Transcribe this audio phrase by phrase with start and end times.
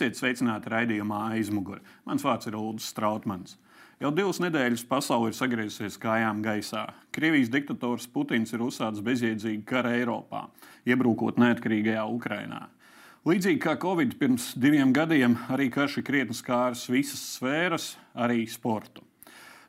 [0.00, 1.82] Esiet sveicināti raidījumā aizmugurē.
[2.08, 3.58] Mans vārds ir Ulrichs Strautmans.
[4.00, 6.86] Jau divas nedēļas pasaule ir sagriezusies kājām gaisā.
[7.12, 10.46] Krievijas diktators Putins ir uzsācis bezjēdzīgu karu Eiropā,
[10.88, 12.62] iebrukot neatkarīgajā Ukrainā.
[13.28, 19.04] Līdzīgi kā Covid pirms diviem gadiem, arī karš ir krietni skāris visas sfēras, arī sportu.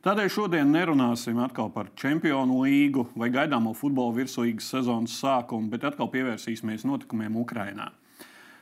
[0.08, 6.08] Tādēļ šodien nerunāsim atkal par Čempionu līgu vai gaidāmo futbola virslīgas sezonas sākumu, bet atkal
[6.16, 7.92] pievērsīsimies notikumiem Ukrajinā.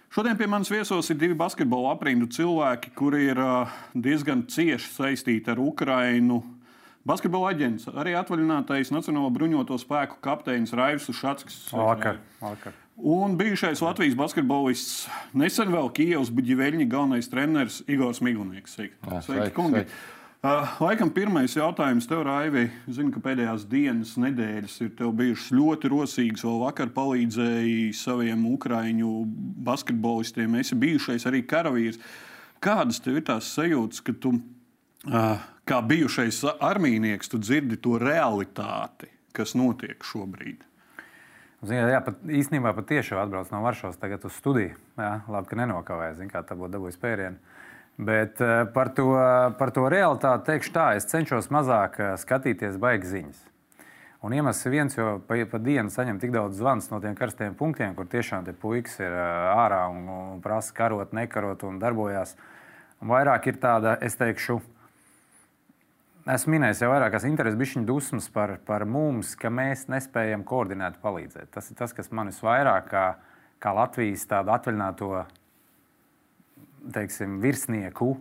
[0.10, 3.40] Šodien pie manis viesos ir divi basketbola aprindu cilvēki, kuri ir
[3.94, 6.40] diezgan cieši saistīti ar Ukrajinu.
[7.06, 11.60] Basketbola aģents, arī atvaļinātais Nacionālo bruņoto spēku kapteinis Raivs Šatskis.
[11.72, 12.74] Vakar, vakar.
[12.98, 15.06] Un bijušais Latvijas basketbolists,
[15.38, 18.80] nesen vēl Kijavas Buļģiveļņa galvenais treneris Igors Migunieks.
[18.80, 18.98] Sveiki,
[19.30, 19.86] sveiki, kungi!
[19.86, 20.19] Sveiki.
[20.40, 22.70] Uh, laikam pirmais jautājums tev, Raivi.
[22.88, 26.46] Zinu, ka pēdējās dienas, nedēļas ir bijušas ļoti rosīgas.
[26.48, 29.10] Vēl vakar palīdzēji saviem ukrāņu
[29.68, 30.56] basketbolistiem.
[30.62, 32.00] Esi bijušais arī karavīrs.
[32.64, 34.32] Kādas tev ir tās sajūtas, ka tu,
[35.12, 40.64] uh, kā bijušais armīnieks, tu dzirdi to realitāti, kas notiek šobrīd?
[41.68, 44.80] Ziniet, jā, pat, īstenībā pat tieši atbrauc no Varšavas tagad uz studiju.
[44.96, 47.44] Jā, labi, ka nenokavēju, zin, kā tā būtu dabūjis pērienu.
[48.00, 49.12] Bet eh, par to,
[49.60, 53.42] par to realitāti teikšu tā, es cenšos mazāk eh, skatīties baigas ziņas.
[54.24, 57.58] Un iemesls ir viens, jo pa, pa dienu saņem tik daudz zvans no tiem karstiem
[57.60, 62.38] punktiem, kur tiešām tie puikas ir eh, ārā un, un prasa karot, nekarot un darbojās.
[63.04, 64.62] Un vairāk ir tāda, es teikšu,
[66.24, 71.52] esmu minējis jau vairākās intereses, bišķiņu dusmas par, par mums, ka mēs nespējam koordinēt palīdzēt.
[71.52, 73.06] Tas ir tas, kas man visvairāk kā,
[73.60, 75.12] kā Latvijas tādu atvaļināto
[76.96, 78.14] teiksim, virsnieku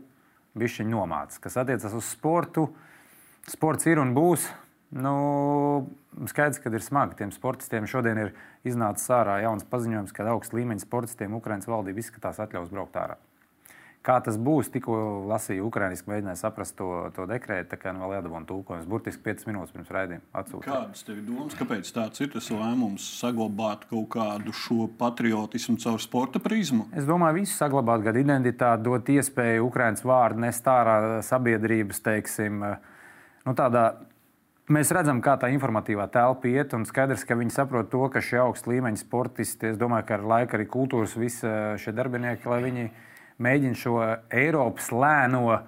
[0.58, 2.68] bišķiņu nomācis, kas attiecas uz sportu.
[3.48, 4.48] Sports ir un būs.
[4.88, 5.88] Nu,
[6.30, 7.88] skaidrs, ka ir smagi tiem sportistiem.
[7.88, 8.34] Šodien ir
[8.68, 13.18] iznācis ārā jauns paziņojums, ka augsts līmeņa sportistiem Ukraiņas valdība izskatās atļaus braukt ārā.
[14.06, 14.94] Kā tas būs, tikko
[15.28, 17.68] lasīju ukrāņuiski, mēģināju saprast to, to dekrētu.
[17.72, 18.86] Tā kā nu vēl jādabūna tulkojums.
[18.88, 20.68] Burtiski 5 minūtes pirms raidījuma atsūtīt.
[20.68, 26.40] Kādas tev domas, kāpēc tāds ir tas lēmums saglabāt kaut kādu šo patriotismu caur sporta
[26.42, 26.86] prizmu?
[26.96, 32.62] Es domāju, visu saglabāt, gan identitāti, dot iespēju Ukrāņas vārdu nest ārā sabiedrības, teiksim,
[33.44, 33.90] nu, tādā
[34.68, 38.36] Mēs redzam, kā tā informatīvā telpa iet, un skaidrs, ka viņi saprot to, ka šie
[38.42, 41.48] augsta līmeņa sportisti, es domāju, ka ar laiku arī kultūras visi
[41.80, 42.84] šie darbinieki, lai viņi
[43.42, 43.98] mēģina šo
[44.34, 45.60] Eiropas lēno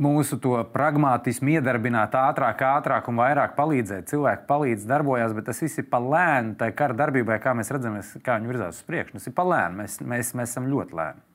[0.00, 0.38] mūsu
[0.72, 4.08] pragmatismu iedarbināt ātrāk, ātrāk un vairāk palīdzēt.
[4.10, 6.54] Cilvēki palīdz, darbojas, bet tas viss ir pa lēnu.
[6.60, 9.82] Tā kara darbībai, kā mēs redzam, kā viņi virzās uz priekšu, tas ir pa lēnu.
[9.82, 11.26] Mēs, mēs, mēs esam ļoti lēni.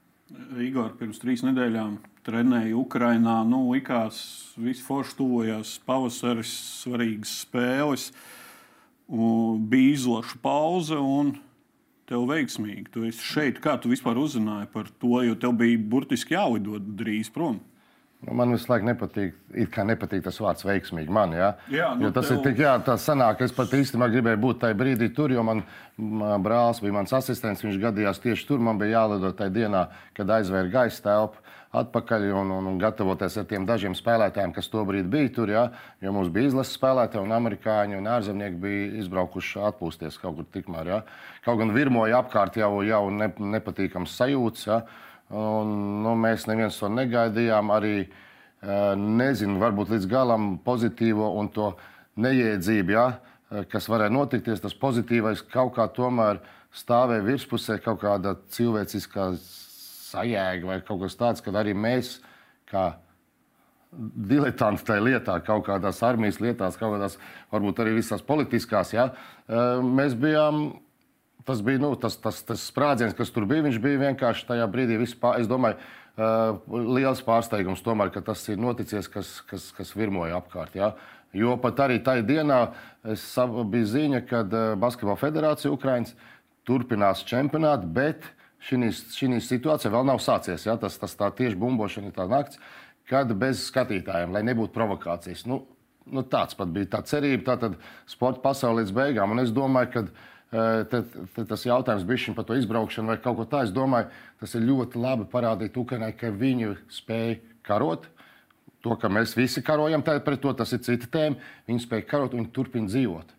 [0.65, 3.37] Igor pirms trīs nedēļām trenēja Ukrajinā.
[3.47, 4.17] Nu, likās,
[4.57, 8.09] viss forši tuvojās pavasaris, svarīgas spēles.
[9.05, 11.35] Bija izlaša pauze, un
[12.09, 12.89] tev veiksmīgi.
[12.93, 17.31] Tu esi šeit, kā tu vispār uzzināji par to, jo tev bija burtiski jālido drīz
[17.33, 17.59] prom.
[18.25, 19.35] Nu, man visu laiku nepatīk,
[19.85, 21.11] nepatīk tas vārds veiksmīgi.
[21.13, 21.51] Man, ja?
[21.69, 22.39] jā, nu, jo tas tev...
[22.39, 25.61] ir tik, jā, tas sanāk, es pat īstenībā gribēju būt tajā brīdī tur, jo man
[26.41, 28.63] brālis bija mans asistents, viņš gadījās tieši tur.
[28.65, 29.83] Man bija jālido tajā dienā,
[30.17, 31.43] kad aizvēra gaisa telpu
[31.75, 35.51] atpakaļ un, un, un gatavoties ar tiem dažiem spēlētājiem, kas tobrīd bija tur.
[35.51, 35.65] Ja,
[36.03, 40.93] jo mums bija izlases spēlētāji, un amerikāņi un ārzemnieki bija izbraukuši atpūsties kaut kur tikmēr.
[40.93, 41.01] Ja.
[41.45, 44.69] Kaut gan virmoja apkārt jau, jau ne, nepatīkams sajūts.
[44.69, 44.83] Ja.
[45.33, 45.71] Un,
[46.05, 47.71] nu, mēs neviens to negaidījām.
[47.73, 47.95] Arī
[48.97, 51.71] nezinu, varbūt līdz galam pozitīvo un to
[52.21, 53.07] neiedzību, ja,
[53.71, 54.61] kas varēja notikties.
[54.63, 56.41] Tas pozitīvais kaut kā tomēr
[56.75, 62.19] stāvēja virspusē, kaut kāda cilvēciskā sajēga vai kaut kas tāds, kad arī mēs,
[62.69, 62.93] kā
[63.95, 67.19] diletanti tajā lietā, kaut kādās armijas lietās, kaut kādās
[67.53, 69.09] varbūt arī visās politiskās, ja,
[69.81, 70.65] mēs bijām.
[71.45, 73.66] Tas bija nu, tas, tas, tas sprādziens, kas tur bija.
[73.67, 74.97] Viņš bija vienkārši tajā brīdī.
[74.97, 80.40] Vispār, es domāju, uh, liels pārsteigums tomēr, ka tas ir noticis, kas, kas, kas virmoja
[80.40, 80.78] apkārt.
[80.78, 80.96] Ja?
[81.35, 82.59] Jo pat arī tajā dienā
[83.69, 84.41] bija ziņa, ka
[84.79, 86.16] Basketbola federācija Ukraiņas
[86.66, 88.25] turpinās čempionātu, bet
[88.66, 90.66] šī situācija vēl nav sācies.
[90.66, 90.79] Ja?
[90.81, 92.58] Tas, tas tā tieši bumbošana ir tā nakts,
[93.09, 95.46] kad bez skatītājiem, lai nebūtu provokācijas.
[95.46, 95.61] Nu,
[96.09, 97.78] nu, tāds pat bija tā cerība, tātad
[98.09, 99.35] sporta pasaulē līdz beigām.
[99.35, 100.05] Un es domāju, ka
[100.51, 101.01] e, te,
[101.35, 103.69] te, tas jautājums bija par to izbraukšanu vai kaut ko tādu.
[103.69, 104.11] Es domāju,
[104.41, 108.09] tas ir ļoti labi parādīt Ukraiņai, ka viņi spēj karot.
[108.85, 111.41] To, ka mēs visi karojam pret to, tas ir cita tēma.
[111.65, 113.33] Viņi spēj karot un turpina dzīvot.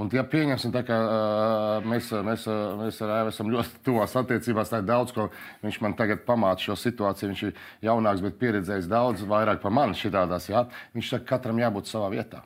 [0.00, 2.46] Un, ja pieņemsim, ka uh, mēs, mēs,
[2.78, 5.28] mēs ar Evu esam ļoti tuvās attiecībās, tad daudz ko
[5.64, 7.32] viņš man tagad pamāca šo situāciju.
[7.32, 10.48] Viņš ir jaunāks, bet pieredzējis daudz vairāk par mani šitādās.
[10.52, 10.64] Ja?
[10.96, 12.44] Viņš saka, katram jābūt savā vietā.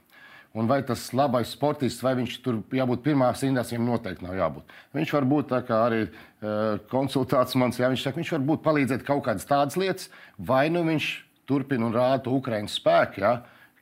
[0.54, 4.76] Un vai tas labais sportists, vai viņš tur jābūt pirmās rindās, viņam noteikti nav jābūt.
[4.94, 9.24] Viņš var būt arī uh, konsultāts mans, jā, viņš saka, viņš var būt palīdzēt kaut
[9.26, 11.08] kādas tādas lietas, vai nu viņš
[11.50, 13.24] turpina un rāda Ukraiņas spēku.
[13.24, 13.34] Ja?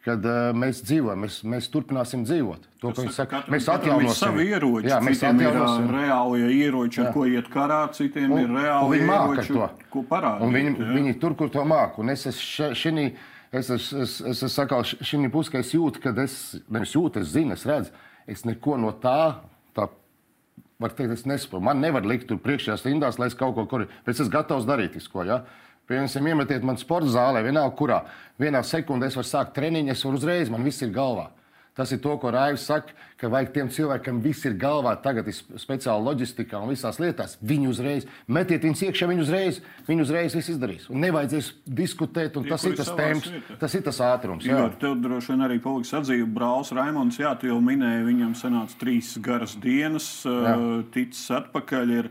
[0.03, 2.65] kad uh, mēs dzīvojam, mēs, mēs turpināsim dzīvot.
[2.83, 4.89] To, Tas viņš saka, mēs atjaunosim savu ieroci.
[4.91, 7.13] Jā, mēs atjaunosim reālie ieroči, ar jā.
[7.15, 9.69] ko iet karā, citiem un, ir reāli ieroči, to.
[9.93, 10.57] ko parādīt.
[10.57, 12.03] Viņi, viņi tur, kur to māku.
[12.03, 13.13] Un es esmu šī.
[13.53, 16.37] Es esmu es, es, es sakal, šī pusē, es jūtu, ka es
[16.73, 17.93] nevis jūtu, es zinu, es redzu,
[18.25, 19.43] es neko no tā,
[19.77, 19.91] tā
[20.81, 21.67] var teikt, es nesaprotu.
[21.69, 23.99] Man nevar likt tur priekšējās rindās, lai es kaut ko korģētu.
[24.07, 25.27] Bet es esmu gatavs darīt visu, ko.
[25.29, 25.43] Ja?
[25.91, 28.01] Piemēram, iemetiet man sporta zālē, vienalga kurā.
[28.41, 31.29] Vienā sekundē es varu sākt treniņu, es varu uzreiz, man viss ir galvā.
[31.73, 35.29] Tas ir to, ko Raivs saka, ka vajag tiem cilvēkiem, kam viss ir galvā, tagad
[35.31, 37.37] ir speciāli loģistikā un visās lietās.
[37.41, 40.89] Viņi uzreiz metiet viņus iekšā, viņi uzreiz, viņi uzreiz viss izdarīs.
[40.93, 43.57] Un nevajadzēs diskutēt, un Tie, tas ir tas temps, vieta.
[43.63, 44.45] tas ir tas ātrums.
[44.45, 47.21] Jā, jā tev droši vien arī paliks atzīve brālis Raimons.
[47.23, 50.57] Jā, tu jau minēji, viņam sanāca trīs garas dienas, jā.
[50.93, 51.95] ticis atpakaļ.
[52.03, 52.11] Ir,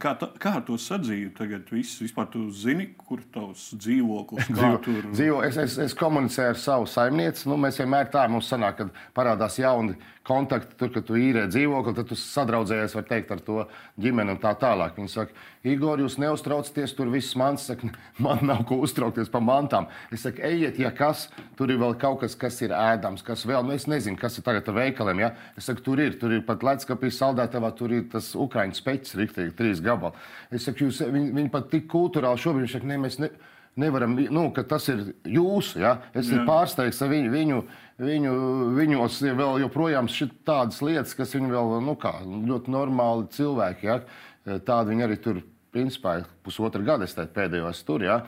[0.00, 1.66] kā, ta, kā ar to sadzīvi tagad?
[1.74, 5.10] Viss, vispār tu zini, kur tavs dzīvoklis, dzīvo, tur?
[5.12, 7.50] Dzīvo, es, es, es komunicēju ar savu saimnieci.
[7.50, 11.92] Nu, mēs vienmēr tā mums sanāk, kad parādās jauni kontakti, tur, kad tu īrē dzīvokli,
[11.96, 13.64] tad tu sadraudzējies teikt, ar to
[14.00, 14.96] ģimeni un tā tālāk.
[14.96, 15.36] Viņi saka,
[15.68, 17.90] Igor, jūs neuztraucaties, tur viss mans, saka,
[18.24, 19.88] man nav ko uztraukties par mantām.
[20.14, 21.26] Es saku, ejiet, ja kas,
[21.58, 24.46] tur ir vēl kaut kas, kas ir ēdams, kas vēl, nu es nezinu, kas ir
[24.48, 25.24] tagad ar veikaliem.
[25.26, 25.32] Ja?
[25.60, 29.56] Es saku, tur ir, tur ir pat ledskapī saldētavā, tur ir tas ukraiņu speķis, riktīgi,
[29.58, 30.16] trīs gabali.
[30.54, 33.34] Es saku, jūs, viņi, viņi pat tik kultūrāli šobrīd, viņš saka, ne, mēs ne,
[33.80, 35.96] nevaram, nu, ka tas ir jūsu, ja?
[36.14, 37.32] es esmu pārsteigts ar viņu.
[37.34, 38.30] viņu Viņu,
[38.74, 40.08] viņos ir vēl joprojām
[40.42, 43.86] tādas lietas, kas viņu vēl nu kā, ļoti normāli cilvēki.
[43.86, 44.00] Ja?
[44.66, 45.38] Tādi viņi arī tur,
[45.70, 48.02] principā, pusotra gada teiktu, pēdējos tur.
[48.02, 48.24] Ja?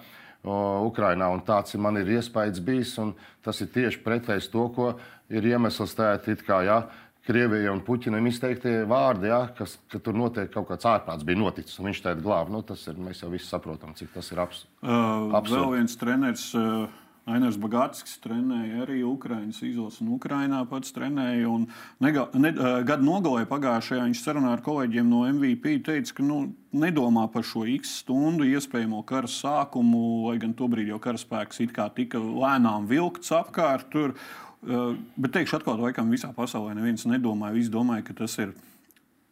[0.47, 4.93] Ukrainā, un tāds ir man ir iespējas bijis, un tas ir tieši pretējs to, ko
[5.35, 6.85] ir iemesls tēt, kā, ja,
[7.27, 11.81] Krievijai un Puķinam izteiktie vārdi, ja, kas, ka tur notiek kaut kāds ārprāts bija noticis,
[11.81, 12.55] un viņš teica glābi.
[12.55, 15.59] Nu, tas ir, mēs jau visi saprotam, cik tas ir abs, uh, absurdi.
[15.59, 16.53] Vēl viens treneris.
[16.55, 16.87] Uh...
[17.27, 21.57] Ainērs Bagātskis trenēja arī Ukraiņas izlases, un Ukraiņā pats trenēja.
[22.05, 22.53] Nega, ne,
[22.87, 26.39] gada nogalē pagājušajā viņš sarunā ar kolēģiem no MVP teica, ka nu,
[26.71, 31.89] nedomā par šo x stundu iespējamo kara sākumu, lai gan tobrīd jau karaspēks it kā
[31.99, 33.91] tika lēnām vilkts apkārt.
[33.91, 34.15] Tur,
[34.63, 38.55] bet teikšu atklāti, laikam visā pasaulē neviens nedomāja, visi domāja, ka tas ir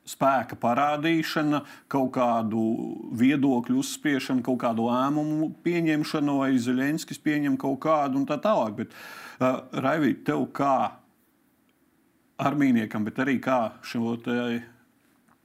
[0.08, 2.60] spēka parādīšana, kaut kādu
[3.16, 8.76] viedokļu uzspiešana, kaut kādu lēmumu pieņemšana, vai Zelenskis pieņem kaut kādu un tā tālāk.
[8.82, 8.92] Bet,
[9.40, 10.76] uh, Raivi, tev kā
[12.44, 14.18] armīniekam, bet arī kā šo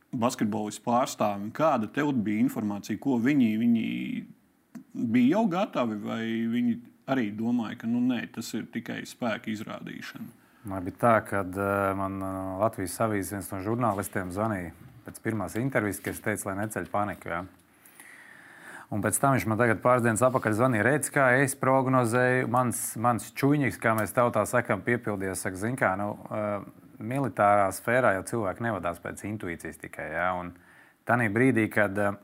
[0.10, 3.86] basketbolistu pārstāvim, kāda tev bija informācija, ko viņi, viņi
[5.14, 6.80] bija jau gatavi, vai viņi
[7.10, 10.30] arī domāja, ka nu, nē, tas ir tikai spēka izrādīšana?
[10.70, 11.44] Man bija tā, ka
[11.98, 12.20] man
[12.60, 14.74] Latvijas avīzes viens no žurnālistiem zvanīja
[15.10, 17.32] pēc pirmās intervijas, ka es teicu, lai neceļ paniku.
[17.32, 17.40] Ja?
[18.94, 22.50] Un pēc tam viņš man tagad pāris dienas atpakaļ zvanīja, redz, kā es prognozēju.
[22.54, 25.46] Mans, mans čūņīgs, kā mēs tautā sakām, piepildījās.
[25.46, 26.64] Saka, zin, kā, nu, uh,
[26.98, 30.10] militārā sfērā jau cilvēki nevadās pēc intuīcijas tikai.
[30.16, 30.32] Ja?
[31.10, 32.18] Tanī brīdī, kad uh,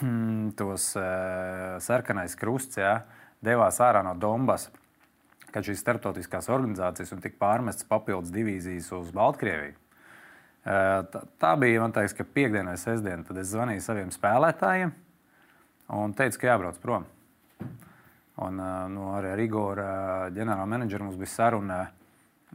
[0.60, 2.98] tos uh, sarkanais krusts ja,
[3.44, 4.70] devās ārā no Donbass,
[5.54, 9.76] kad šīs starptautiskās organizācijas un tika pārmestas papildus divīzijas uz Baltkrieviju.
[10.64, 13.22] Tā, tā bija, man liekas, ka piekdiena vai sestdiena.
[13.26, 14.94] Tad es zvanīju saviem spēlētājiem
[15.94, 17.04] un teicu, ka jābrauc prom.
[18.42, 18.58] Un,
[18.90, 19.84] nu, arī ar Igoru
[20.34, 21.76] ģenerāla menedžeru mums bija saruna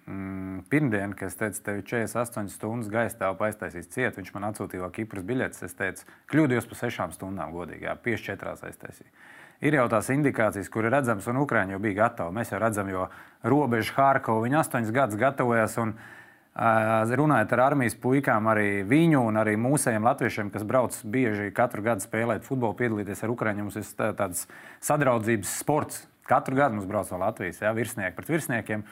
[0.01, 4.17] mm, pirmdien, kad es teicu, tev ir 48 stundas gaisa telpa aiztaisīs ciet.
[4.19, 5.63] Viņš man atsūtīja Kipras biļetes.
[5.69, 9.13] Es teicu, kļūdījos par 6 stundām, godīgi, jā, 5-4 aiztaisīju
[9.61, 12.35] ir jau tās indikācijas, kur ir redzamas, un Ukrāņi jau bija gatavi.
[12.37, 13.09] Mēs jau redzam, jo
[13.43, 15.77] robeža Hārkova viņa astoņus gadus gatavojas.
[15.81, 16.15] Un, uh,
[16.59, 22.03] runājot ar armijas puikām, arī viņu un arī mūsējiem latviešiem, kas brauc bieži katru gadu
[22.03, 24.47] spēlēt futbolu, piedalīties ar Ukrāņiem, mums ir tāds
[24.81, 26.07] sadraudzības sports.
[26.27, 28.83] Katru gadu mums brauc no Latvijas, ja, virsnieki pret virsniekiem.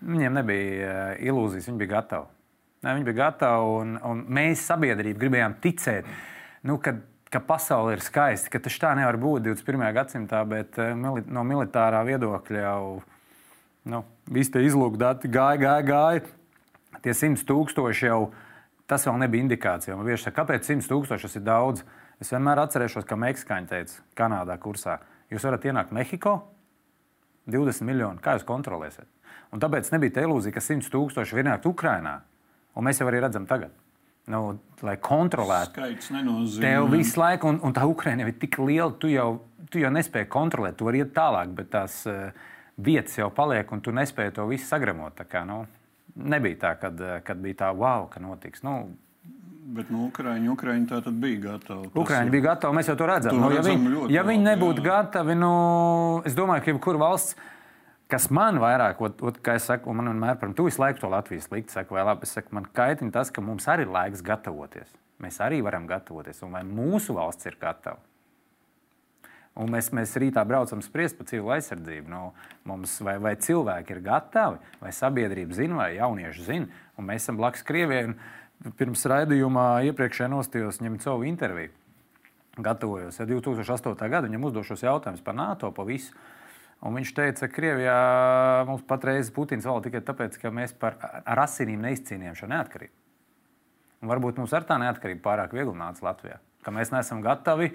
[0.00, 2.26] Viņiem nebija ilūzijas, viņi bija gatavi.
[2.80, 6.06] Ne, viņi bija gatavi, un, un mēs, sabiedrība, gribējām ticēt,
[6.64, 6.94] nu, ka
[7.30, 9.86] ka pasaule ir skaista, ka tas tā nevar būt 21.
[9.94, 12.84] gadsimtā, bet eh, no militārā viedokļa jau
[13.90, 16.24] nu, visi tie izlūkdati gāja, gāja, gāja.
[17.00, 18.20] Tie 100 tūkstoši jau
[18.90, 19.94] tas vēl nebija indikācija.
[19.96, 21.84] Man vienkārši saka, kāpēc 100 tūkstoši tas ir daudz?
[22.20, 24.98] Es vienmēr atcerēšos, ka Meksikāņi teica, Kanādā kursā,
[25.32, 26.34] jūs varat ienākt Mehiko,
[27.48, 29.06] 20 miljoni, kā jūs kontrolēsiet?
[29.54, 32.18] Un tāpēc nebija tā ilūzija, ka 100 tūkstoši var ienākt Ukrajinā.
[32.76, 33.72] Un mēs jau arī redzam tagad
[34.30, 34.42] nu,
[34.86, 35.76] lai kontrolētu.
[35.76, 36.62] Skaits nenozīmē.
[36.64, 39.28] Tev visu laiku, un, un tā Ukraina ir tik liela, tu jau,
[39.72, 42.30] tu jau nespēji kontrolēt, tu vari iet tālāk, bet tās uh,
[42.80, 45.20] vietas jau paliek, un tu nespēji to visu sagramot.
[45.30, 45.62] Kā, nu,
[46.16, 48.64] nebija tā, kad, kad bija tā wow, ka notiks.
[48.66, 48.82] Nu,
[49.70, 51.92] Bet nu, Ukrāņi, Ukrāņi tā tad bija gatavi.
[52.00, 53.36] Ukrāņi bija gatavi, mēs jau to redzam.
[53.36, 54.86] To Nu, ja viņi, ja viņi nebūtu jā.
[54.88, 55.50] gatavi, nu,
[56.26, 57.36] es domāju, ka jebkura valsts,
[58.10, 61.10] kas man vairāk, ot, ot, kā es saku, man vienmēr par to visu laiku to
[61.12, 64.24] Latvijas likt, saku, vai labi, es saku, man kaitina tas, ka mums arī ir laiks
[64.26, 64.92] gatavoties.
[65.20, 68.00] Mēs arī varam gatavoties, un vai mūsu valsts ir gatava.
[69.60, 72.08] Un mēs, mēs rītā braucam spriest par cilvēku aizsardzību.
[72.08, 72.20] Nu,
[72.68, 76.82] mums, vai, vai cilvēki ir gatavi, vai sabiedrība zina, vai jaunieši zina.
[76.96, 78.14] Un mēs esam blakus Krievijai.
[78.76, 81.72] Pirms raidījumā iepriekšējā nostājos ņemt savu interviju.
[82.60, 83.94] Gatavojos ja 2008.
[84.12, 86.12] gada, viņam uzdošos jautājumus par NATO, pa visu.
[86.80, 87.96] Un viņš teica, ka Krievijā
[88.68, 90.96] mums patreiz Putins vēl tikai tāpēc, ka mēs par
[91.28, 92.94] ar asinīm neizcīnījām šo neatkarību.
[94.00, 96.38] Un varbūt mums ar tā neatkarība pārāk viegli nāca Latvijā.
[96.64, 97.74] Ka mēs neesam gatavi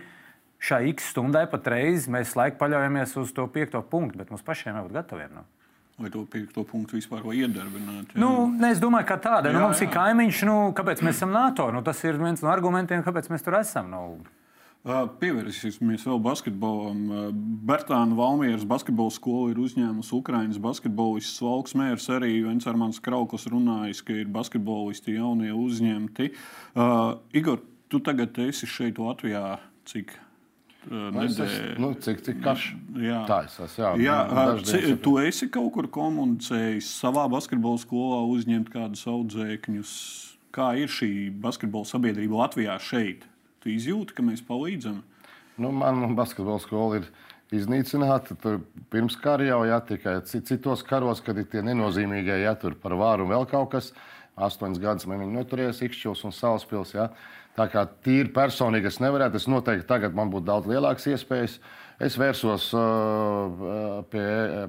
[0.66, 4.96] šai x stundai patreiz, mēs laiku paļaujamies uz to piekto punktu, bet mums pašiem jābūt
[4.98, 5.36] gataviem.
[5.38, 5.46] Nu.
[6.02, 8.16] Vai to piekto punktu vispār var iedarbināt?
[8.16, 8.20] jā?
[8.20, 9.94] Nu, ne, es domāju, ka tāda nu, Jā, mums ir jā.
[9.94, 11.70] kaimiņš, nu, kāpēc mēs esam NATO.
[11.72, 13.94] Nu, tas ir viens no argumentiem, kāpēc mēs tur esam.
[13.94, 14.02] Nu,
[14.86, 17.00] Pievērsīsimies vēl basketbolam.
[17.66, 21.42] Bertāna Valmieras basketbola skola ir uzņēmusi Ukraiņas basketbolistus.
[21.42, 26.30] Valks mērs arī Vencermans Krauklis runājis, ka ir basketbolisti jaunie uzņemti.
[26.78, 29.58] Uh, Igor, tu tagad esi šeit Latvijā
[29.90, 30.14] cik?
[30.86, 32.70] Nu, es esmu, nu, cik cik karš?
[33.02, 33.26] Jā.
[33.26, 33.82] Tā es esmu.
[33.82, 39.94] Jā, Jā, nu, dienas tu esi kaut kur komunicējis savā basketbola skolā, uzņemt kādus audzēkņus.
[40.54, 43.26] Kā ir šī basketbola sabiedrība Latvijā šeit?
[43.66, 45.00] Tu izjūti, ka mēs palīdzam?
[45.58, 47.08] Nu, man basketbola skola ir
[47.56, 48.36] iznīcināta.
[48.38, 48.60] Tur
[48.94, 52.94] pirms kara jau jā, tikai ci- citos karos, kad ir tie nenozīmīgie, ja tur par
[52.94, 53.90] vāru un vēl kaut kas.
[54.38, 56.94] Astoņas gadus man viņi noturējās Ikšķils un Salaspils.
[56.94, 57.08] Ja.
[57.58, 61.58] Tā kā tīri personīgi es nevarētu, es noteikti tagad man būtu daudz lielākas iespējas.
[61.98, 64.26] Es vērsos uh, pie,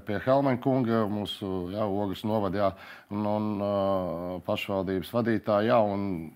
[0.07, 2.73] pie Helmena kunga, mūsu jā, Ogres novada jā,
[3.11, 5.75] un, un uh, pašvaldības vadītāja.
[5.75, 6.31] Jā, un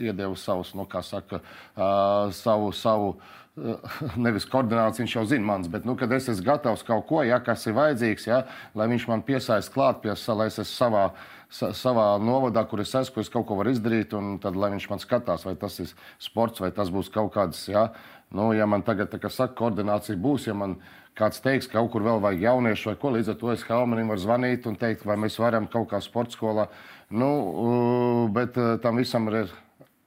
[0.00, 1.42] iedevu savus, nu, kā saka,
[1.76, 3.14] uh, savu, savu
[4.24, 7.38] nevis koordināciju, viņš jau zina mans, bet, nu, kad es esmu gatavs kaut ko, ja,
[7.44, 8.42] kas ir vajadzīgs, ja,
[8.78, 11.04] lai viņš man piesaist klāt pie sa, lai es esmu savā,
[11.52, 14.72] sa, savā novadā, kur es esmu, kur es kaut ko varu izdarīt, un tad, lai
[14.72, 17.90] viņš man skatās, vai tas ir sports, vai tas būs kaut kāds, ja,
[18.32, 20.78] nu, ja man tagad, tā kā saka, koordinācija būs, ja man
[21.18, 24.08] kāds teiks, ka kaut kur vēl vajag jauniešu vai ko, līdz ar to es Helmanim
[24.08, 26.70] varu zvanīt un teikt, vai mēs varam kaut kā sporta skolā,
[27.12, 29.52] nu, bet tam visam ir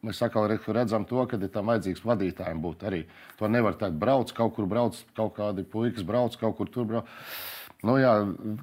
[0.06, 3.04] Mēs atkal re- redzam, to, ka ir tam vajadzīgs vadītājiem būt arī.
[3.40, 7.14] To nevar teikt, brauc, kaut kur brauc, kaut kādi puikas brauc, kaut kur tur brauc.
[7.86, 8.14] Nu, jā,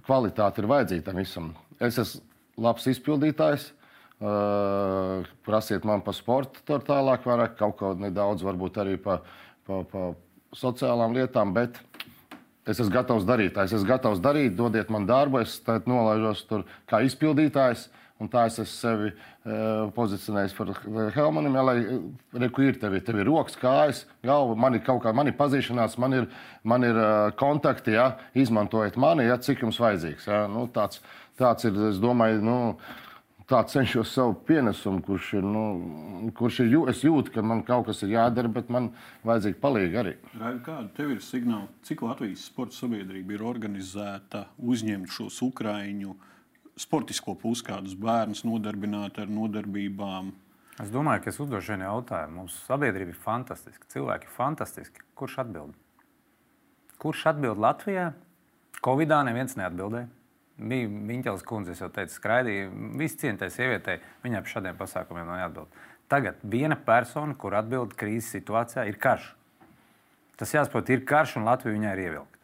[0.07, 1.53] kvalitāte ir vajadzīga tam visam.
[1.83, 2.23] Es esmu
[2.63, 3.71] labs izpildītājs.
[4.23, 9.25] Uh, prasiet man par sportu, tur tālāk, vairāk, kaut ko nedaudz, varbūt arī par
[9.67, 10.03] pa, pa
[10.55, 11.81] sociālām lietām, bet
[12.63, 13.59] es esmu gatavs darīt.
[13.59, 17.89] Es esmu gatavs darīt, dodiet man darbu, es nolaižos tur kā izpildītājs.
[18.23, 20.71] Un tā es esmu sevi uh, pozicionējis par
[21.17, 21.59] Helmanim.
[21.59, 21.77] Ja, lai
[22.45, 25.99] reku ir tevi, tev ir rokas, kājas, galva, man ir kaut kā, man ir pazīšanās,
[26.03, 26.29] man ir,
[26.63, 30.31] man ir uh, kontakti, ja, izmantojiet mani, ja, cik jums vajadzīgs.
[30.31, 30.45] Ja.
[30.51, 31.03] Nu, tāds,
[31.41, 32.59] tāds ir, es domāju, nu,
[33.51, 37.89] tā cenšos savu pienesumu, kurš ir, nu, kurš ir jū, es jūtu, ka man kaut
[37.91, 38.93] kas ir jādara, bet man
[39.27, 40.15] vajadzīgi palīgi arī.
[40.37, 46.15] Raida, kāda tev ir signāla, cik Latvijas sporta sabiedrība ir organizēta uzņemt šos ukraiņu
[46.83, 50.33] sportisko pusi, kādus bērnus nodarbināt ar nodarbībām?
[50.83, 52.43] es domāju, ka es uzdošu vienu jautājumu.
[52.43, 55.05] Mums sabiedrība ir fantastiska, cilvēki ir fantastiski.
[55.19, 55.77] Kurš atbild?
[57.03, 58.11] Kurš atbild Latvijā?
[58.83, 60.09] Covidā neviens neatbildēja.
[60.63, 62.67] Bija Miņķels kundze, jau teicu, skraidīja.
[62.99, 65.79] Visi cienītai sievietei, viņai par šādiem pasākumiem nav jāatbild.
[66.13, 69.33] Tagad viena persona, kur atbild krīzes situācijā, ir karš.
[70.39, 72.41] Tas jāsaprot, ir karš un Latvija viņai ir ievilkta.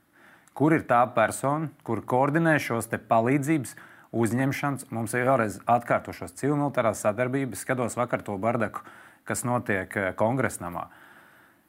[0.58, 3.74] Kur ir tā persona, kur koordinē šos palīdzības
[4.12, 4.88] uzņemšanas?
[4.94, 7.64] Mums ir vēlreiz atkārtošos civilmilitārās sadarbības.
[7.64, 8.84] Skatos vakar to bardaku,
[9.28, 10.88] kas notiek eh, kongresnamā.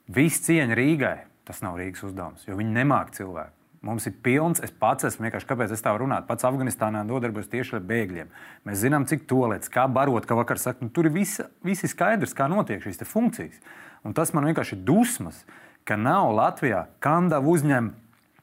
[0.09, 1.17] Viss cieņa Rīgai.
[1.49, 3.55] Tas nav Rīgas uzdevums, jo viņi nemāk cilvēku.
[3.81, 6.25] Mums ir pilns, es pats esmu vienkārši, kāpēc es tā runāt.
[6.27, 8.33] Pats Afganistānā nodarbojos tieši ar bēgļiem.
[8.67, 12.35] Mēs zinām, cik tolēts, kā barot, kā vakar saka, nu, tur ir visi, visi skaidrs,
[12.35, 13.61] kā notiek šīs funkcijas.
[14.03, 15.45] Un tas man vienkārši ir dusmas,
[15.87, 17.93] ka nav Latvijā kandavu uzņem.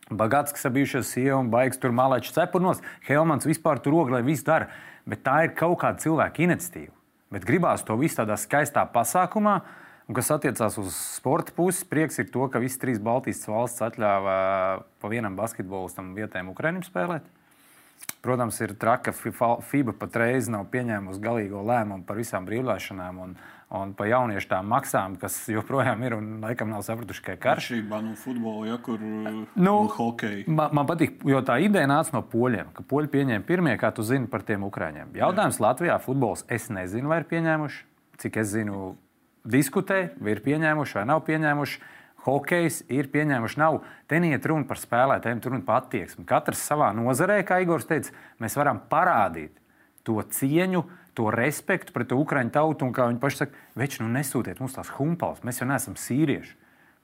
[0.06, 4.70] Bagāts, kas bijušais sieva un baigs tur malēču cepurnos, Helmans vispār tur oglē viss dara.
[5.06, 6.94] Bet tā ir kaut kāda cilvēka iniciatīva.
[7.34, 9.60] Bet gribās to visu tādā skaistā pasākumā,
[10.06, 14.36] Un, kas attiecās uz sporta pusi, prieks ir to, ka visas trīs Baltijas valsts atļāva
[15.02, 17.26] pa vienam basketbolistam vietējiem Ukraiņiem spēlēt.
[18.22, 23.34] Protams, ir traki, ka FIBA patreiz nav pieņēmusi galīgo lēmumu par visām brīvlaišanām un
[23.74, 27.64] un pa jauniešu tām maksām, kas joprojām ir un laikam nav sapratuši, ka ir karš.
[27.66, 30.44] Atšķirībā no futbola, ja kur Nu, hokeja.
[30.46, 34.06] Man, man patīk, jo tā ideja nāca no poļiem, ka poļi pieņēma pirmie, kā tu
[34.06, 35.10] zini par tiem ukrāņiem.
[35.18, 37.82] Jautājums Latvijā futbols es nezinu, vai ir pieņēmuši.
[38.22, 38.94] Cik es zinu,
[39.44, 41.82] diskutē, vai ir pieņēmuši vai nav pieņēmuši.
[42.26, 43.80] Hokejs ir pieņēmuši, nav.
[44.10, 46.24] Te neiet runa par spēlētājiem, tur runa par attieksmi.
[46.26, 48.10] Katrs savā nozarē, kā Igors teica,
[48.42, 49.54] mēs varam parādīt
[50.06, 50.82] to cieņu,
[51.16, 52.86] to respektu pret to ukraiņu tautu.
[52.86, 56.56] Un kā viņi paši saka, veči, nu nesūtiet mums tās humpals, mēs jau neesam sīrieši.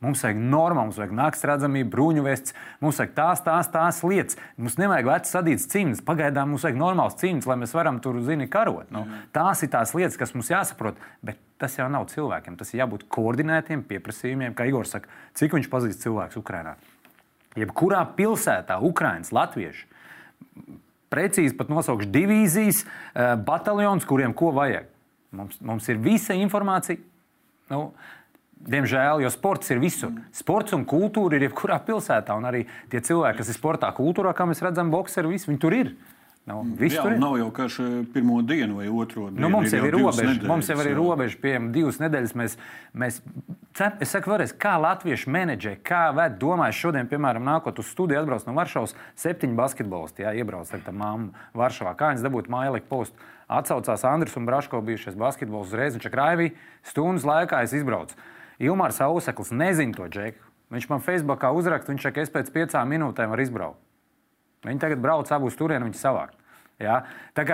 [0.02, 4.38] Mums vajag normālu, mums vajag naktas redzamību, bruņu vests, mums vajag tās, tās, tās lietas.
[4.59, 6.00] Mums nevajag vecs sadīts cīņas.
[6.09, 8.90] Pagaidām mums vajag normāls cīņas, lai mēs varam tur, zini, karot.
[8.90, 9.04] Nu,
[9.35, 10.99] tās ir tās lietas, kas mums jāsaprot.
[11.23, 12.59] Bet tas jau nav cilvēkiem.
[12.59, 15.07] Tas ir jābūt koordinētiem pieprasījumiem, kā Igor saka,
[15.38, 16.75] cik viņš pazīst cilvēkus Ukrajinā.
[17.62, 19.87] Jebkurā pilsētā, Ukraiņas, Latvieši,
[21.12, 24.88] precīzi pat nosaukšu divīzijas, eh, bataljons, kuriem ko vajag.
[25.33, 27.00] Mums, mums ir visa informācija.
[27.71, 27.92] Nu,
[28.62, 30.12] Diemžēl, jo sports ir visur.
[30.31, 32.37] Sports un kultūra ir jebkurā pilsētā.
[32.38, 32.61] Un arī
[32.92, 35.90] tie cilvēki, kas ir sportā, kultūrā, kā mēs redzam, boxeri, visi viņi tur ir.
[36.43, 37.21] Nu, viss Jā, ir.
[37.23, 39.45] nav jau karš eh, pirmo dienu vai otro dienu.
[39.45, 40.33] Nu, mums jau ir robeža.
[40.51, 42.33] Mums jau ir nedēļas, robeža, piemēram, divas nedēļas.
[42.41, 42.57] Mēs,
[42.99, 43.19] mēs,
[44.03, 48.49] es saku, vēlreiz, kā latvieši menedžē, kā ved, domāju, šodien, piemēram, nākot uz studiju, atbrauc
[48.49, 51.31] no Varšavas, septiņi basketbolisti, jā, iebrauc ar tā māmu
[51.63, 51.95] Varšavā.
[52.01, 53.31] Kā viņas dabūt mājliku postu?
[53.53, 56.51] Atsaucās Andris un Braško bijušais basketbols uzreiz, viņš ir Raivī,
[56.91, 58.19] stundas laikā es izbraucu.
[58.59, 60.43] Ilmārs Auseklis nezina to džeku.
[60.75, 63.92] Viņš man Facebookā uzraksta, viņš saka, es pēc piecām minūtēm varu izbraukt.
[64.66, 66.37] Viņi tagad brauc abus turienes, viņi savākt.
[66.83, 67.02] Ja?
[67.35, 67.45] Tā,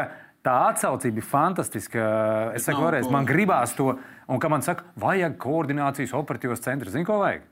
[0.44, 2.08] tā atsaucība ir fantastiska.
[2.56, 3.94] Es saku, vēlreiz, man gribās to,
[4.28, 6.94] un kā man saka, vajag koordinācijas operatīvos centrus.
[6.96, 7.46] Zini, ko vajag?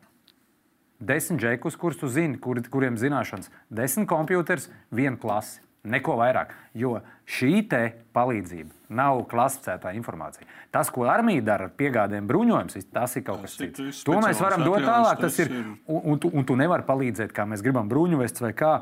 [0.96, 5.60] Desmit džekus, kurus tu zini, kur, kuriem zināšanas, desmit computers, viena klase.
[5.86, 6.50] Neko vairāk.
[6.74, 6.96] Jo
[7.30, 7.80] šī te
[8.16, 10.46] palīdzība nav klasificētā informācija.
[10.74, 14.02] Tas, ko armija dara ar piegādēm bruņojums, tas ir kaut kas cits.
[14.06, 15.22] To mēs varam dot tālāk.
[15.22, 15.52] Tas ir,
[15.86, 18.72] un, un, tu, un tu nevari palīdzēt, kā mēs gribam bruņuvests vai kā.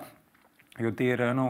[0.83, 1.45] Jo tie ir, nu,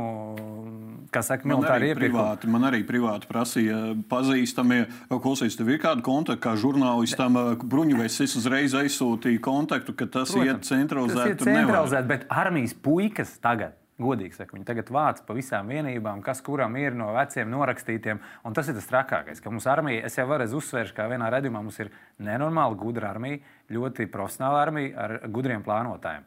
[1.08, 2.50] kā saka, militāri iepirkumi.
[2.52, 3.78] man arī privāti prasīja
[4.10, 10.34] pazīstamie, klausies, tev ir kāda kontakta, kā žurnālistam, bruņuvests, es uzreiz aizsūtīju kontaktu, ka tas
[10.34, 11.22] Protams, iet centralizēt.
[11.22, 13.80] Tas ir centralizēti, bet armijas puikas tagad.
[13.94, 18.18] Godīgi sakot, viņi tagad vāc pa visām vienībām, kas kuram ir no veciem norakstītiem.
[18.44, 21.62] Un tas ir tas trakākais, ka mums armija, es jau vēlreiz uzsvēršu, kā vienā redzējumā
[21.62, 23.38] mums ir nenormāli gudra armija,
[23.70, 26.26] ļoti profesionāla armija ar gudriem plānotājiem.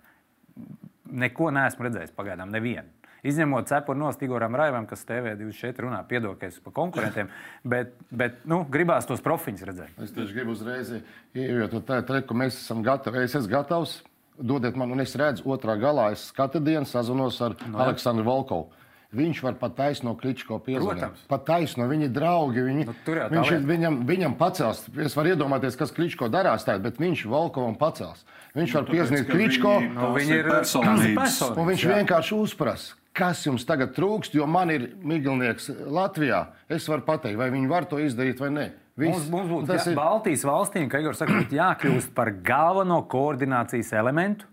[1.11, 2.87] Neko neesmu redzējis pagaidām, nevienu.
[3.27, 7.31] Izņemot cepuri no Stigoram Raivam, kas TV24 runā, piedokties par konkurentiem,
[7.65, 9.97] bet, bet nu, gribās tos profiņus redzēt.
[10.05, 10.93] Es tieši gribu uzreiz
[11.33, 13.25] ievietot to tādu, ka mēs esam gatavi.
[13.25, 13.99] Es esmu gatavs.
[14.37, 18.69] Dodiet man, un es redzu, otrā galā es katru dienu sazinos ar no, Aleksandru Volkovu.
[19.17, 21.21] Viņš var pat taisno kličko piezvanīt.
[21.31, 22.63] Pat taisno, viņi ir draugi.
[22.65, 24.83] Viņi, Nu, tā viņš, viņam, viņam pacels.
[24.99, 28.25] Es varu iedomāties, kas kličko darās tādā, bet viņš Volkovam pacels.
[28.57, 29.73] Viņš var piezvanīt ka kličko.
[29.79, 31.57] viņi- Nu, Tās viņi ir personības.
[31.57, 31.95] Un viņš jā.
[31.99, 36.47] vienkārši uzprasa, kas jums tagad trūkst, jo man ir miglinieks Latvijā.
[36.69, 38.67] Es varu pateikt, vai viņi var to izdarīt vai nē.
[38.97, 39.95] Mums, mums būtu jā, ir.
[39.95, 44.45] Baltijas valstīm, kā Igor saka, būtu jākļūst par galveno koordinācijas elementu,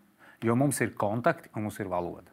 [0.45, 2.29] jo mums ir kontakti un mums ir valoda.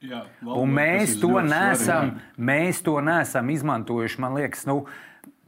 [0.00, 2.20] Jā, Un valoda, mēs tas ir to, nesam, svarīgi.
[2.38, 4.18] mēs to nesam izmantojuši.
[4.20, 4.86] Man liekas, nu,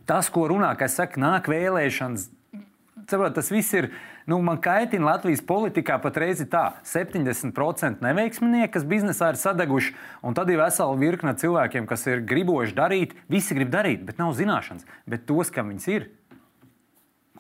[0.05, 2.29] tas, ko runā, kas saka, nāk vēlēšanas.
[3.11, 3.91] Saprot, tas viss ir.
[4.31, 10.53] Nu, man kaitina Latvijas politikā patreiz tā, 70% neveiksminieki, kas biznesā ir sadeguši, un tad
[10.53, 13.19] ir vesela virkne cilvēkiem, kas ir griboši darīt.
[13.33, 14.87] Visi grib darīt, bet nav zināšanas.
[15.11, 16.07] Bet tos, kam viņas ir,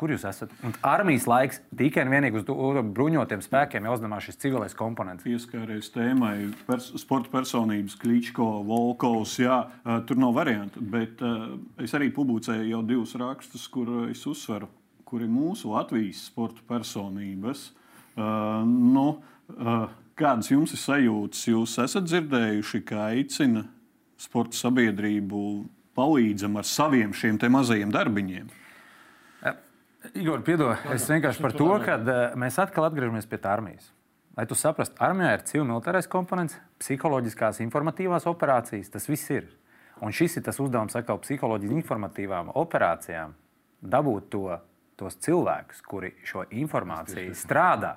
[0.00, 0.50] kur jūs esat?
[0.64, 2.48] Un armijas laiks tikai un vienīgi uz
[2.96, 5.26] bruņotiem spēkiem jau uzņemās šis civilais komponents.
[5.28, 9.36] Pieskāries tēmai, pers sporta personības, Kličko, Volkovs.
[9.44, 9.62] Jā,
[10.08, 10.80] tur nav variantu.
[10.80, 11.52] Bet ā,
[11.84, 14.72] es arī publicēju jau divus rakstus, kur es uzsveru,
[15.10, 17.70] kur ir mūsu Latvijas sporta personības.
[18.14, 19.06] Ā, Nu,
[19.56, 19.80] ā,
[20.18, 21.44] kādas jums ir sajūtas?
[21.50, 23.66] Jūs esat dzirdējuši, ka aicina
[24.20, 25.44] sporta sabiedrību
[25.98, 28.50] palīdzam ar saviem šiem mazajiem darbiņiem.
[30.16, 33.90] Igor, piedod, es vienkārši par to, ka uh, mēs atkal atgriežamies pie tā armijas.
[34.38, 38.88] Lai tu saprastu, armijā ir civil-militārais komponents, psiholoģiskās, informatīvās operācijas.
[38.94, 39.50] Tas viss ir.
[40.00, 43.34] Un šis ir tas uzdevums, atkal psiholoģiski informatīvām operācijām,
[43.84, 44.46] dabūt to,
[45.00, 47.96] tos cilvēkus, kuri šo informāciju strādā.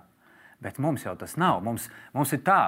[0.64, 1.60] Bet mums jau tas nav.
[1.66, 2.62] Mums, mums ir tā,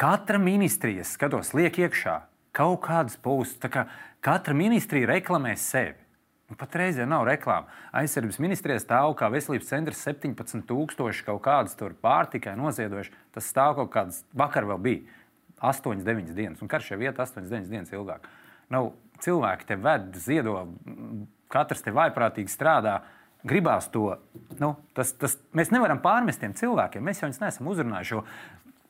[0.00, 2.16] katra ministrija, skatos, liek iekšā
[2.56, 3.18] kaut kādas.
[3.60, 3.86] Tā kā
[4.24, 6.00] katra ministrija reklamē sevi.
[6.46, 7.70] Nu, Patreiz jau nav reklāmas.
[7.96, 13.14] Aizsardzības ministrijā stāv kā veselības centrs 17,000 kaut kādas tur pārtikai noziedojuši.
[13.34, 15.16] Tas stāv kaut kādas, vakar vēl bija
[15.58, 18.28] 8, 9 dienas, un karš jau iet 8, 9 dienas ilgāk.
[18.70, 18.92] Nu,
[19.24, 20.54] cilvēki te ved, ziedo,
[21.52, 23.00] katrs te vaiprātīgi strādā.
[23.48, 24.16] Gribās to.
[24.60, 27.04] Nu, tas, tas, mēs nevaram pārmest tiem cilvēkiem.
[27.04, 28.20] Mēs jau viņus neesam uzrunājuši.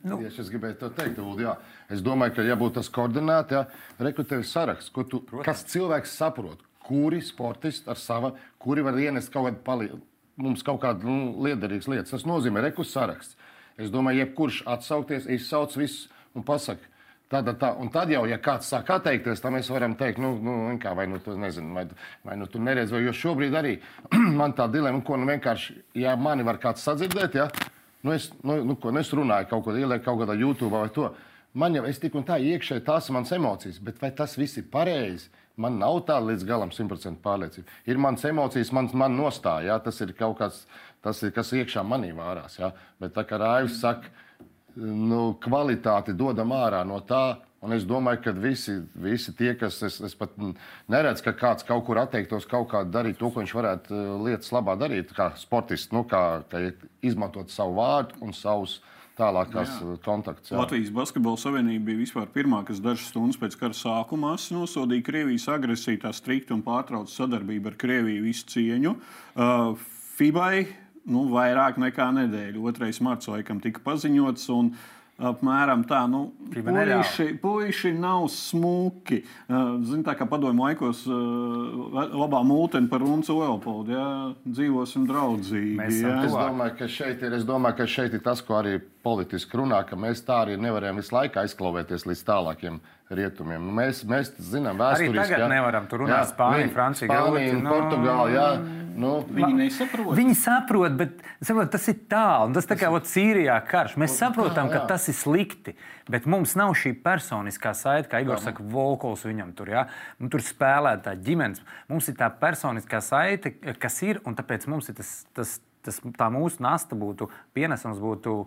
[0.06, 0.20] Nu.
[0.22, 1.56] Ja es gribēju to teikt, Ulu, jā.
[1.90, 3.64] es domāju, ka, ja būtu tas koordinēts, ja
[4.06, 5.46] rekrutējas saraksts, ko tu, Protams.
[5.48, 8.30] kas cilvēks saprot, kuri sportisti ar savu,
[8.62, 10.04] kuri var ienest kaut kādu palīdzību,
[10.44, 12.12] mums kaut kādu nu, liederīgu lietu.
[12.12, 13.34] Tas nozīmē rekursu saraksts.
[13.80, 16.92] Es domāju, jebkurš atsaukties, izsauc visus un pasakā.
[17.26, 20.52] Tāda, tā, un tad jau, ja kāds sāk atteikties, tad mēs varam teikt, nu, nu
[20.78, 21.82] kā, vai nu tu nezini, vai,
[22.22, 23.72] vai nu tu neredzi, vai jo šobrīd arī
[24.40, 27.48] man tā dilema, ko nu vienkārši, ja mani var kāds sadzirdēt, ja,
[28.06, 30.86] nu es, nu, nu, ko, nu es runāju kaut ko, ielieku kaut kādā YouTube vai
[30.94, 31.08] to,
[31.58, 34.70] man jau es tik un tā iekšēji tās manas emocijas, bet vai tas viss ir
[34.70, 35.26] pareizi?
[35.58, 37.78] Man nav tāda līdz galam simtprocentīgi pārliecība.
[37.88, 40.60] Ir manas emocijas, mans man nostāja, ja, tas ir kaut kas,
[41.02, 44.12] tas ir, kas iekšā manī vārās, ja, bet tā kā Raivs saka,
[44.76, 47.38] nu, kvalitāti dodam ārā no tā.
[47.64, 50.34] Un es domāju, ka visi, visi tie, kas es, es pat
[50.92, 54.52] neredzu, ka kāds kaut kur atteiktos kaut kā darīt to, ko viņš varētu eh, lietas
[54.54, 56.60] labā darīt, kā sportists, nu, kā, kā
[57.06, 58.76] izmantot savu vārdu un savus
[59.18, 59.96] tālākās jā.
[59.96, 60.52] Eh, kontaktus.
[60.52, 60.60] Jā.
[60.60, 66.04] Latvijas Basketbola Savienība bija vispār pirmā, kas dažas stundas pēc kara sākuma nosodīja Krievijas agresiju,
[66.04, 68.98] tā strikti un pārtrauca sadarbību ar Krieviju visu cieņu.
[69.34, 69.86] Uh,
[70.20, 70.66] FIBAI
[71.06, 72.66] nu, vairāk nekā nedēļu.
[72.76, 72.92] 2.
[73.06, 74.50] marts laikam tika paziņots.
[74.56, 74.76] Un,
[75.16, 79.22] Apmēram tā, nu, puiši, puiši nav smuki.
[79.48, 83.94] Ziniet, tā kā padomju laikos, labā mūtene par Runcu Leopoldu.
[83.96, 84.10] Jā,
[84.44, 85.78] dzīvosim draudzīgi.
[85.80, 86.18] Jā.
[86.26, 89.96] Es domāju, ka šeit ir, domāju, ka šeit ir tas, ko arī politiski runā, ka
[89.96, 92.76] mēs tā arī nevarējām visu laiku aizklauvēties līdz tālākiem
[93.12, 93.62] rietumiem.
[93.62, 95.12] Nu, mēs, mēs zinām, vēsturiski.
[95.12, 98.34] Arī tagad jā, nevaram tur runāt Spāniju, Franciju, Spāniju, Portugāli.
[98.34, 98.48] Jā.
[98.96, 100.08] Nu, viņi nesaprot.
[100.16, 102.54] Viņi saprot, bet saprot, tas ir tālu.
[102.56, 103.98] Tas tā kā ot, Sīrijā karš.
[104.00, 105.76] Mēs saprotam, ka tas ir slikti.
[106.10, 109.72] Bet mums nav šī personiskā saite, kā Igor saka, Volkovs viņam tur.
[109.74, 109.84] Ja?
[110.22, 111.60] Nu, tur spēlē tā ģimenes.
[111.92, 116.30] Mums ir tā personiskā saite, kas ir, un tāpēc mums ir tas, tas, tas tā
[116.32, 118.38] mūsu nasta būtu, pienesums būtu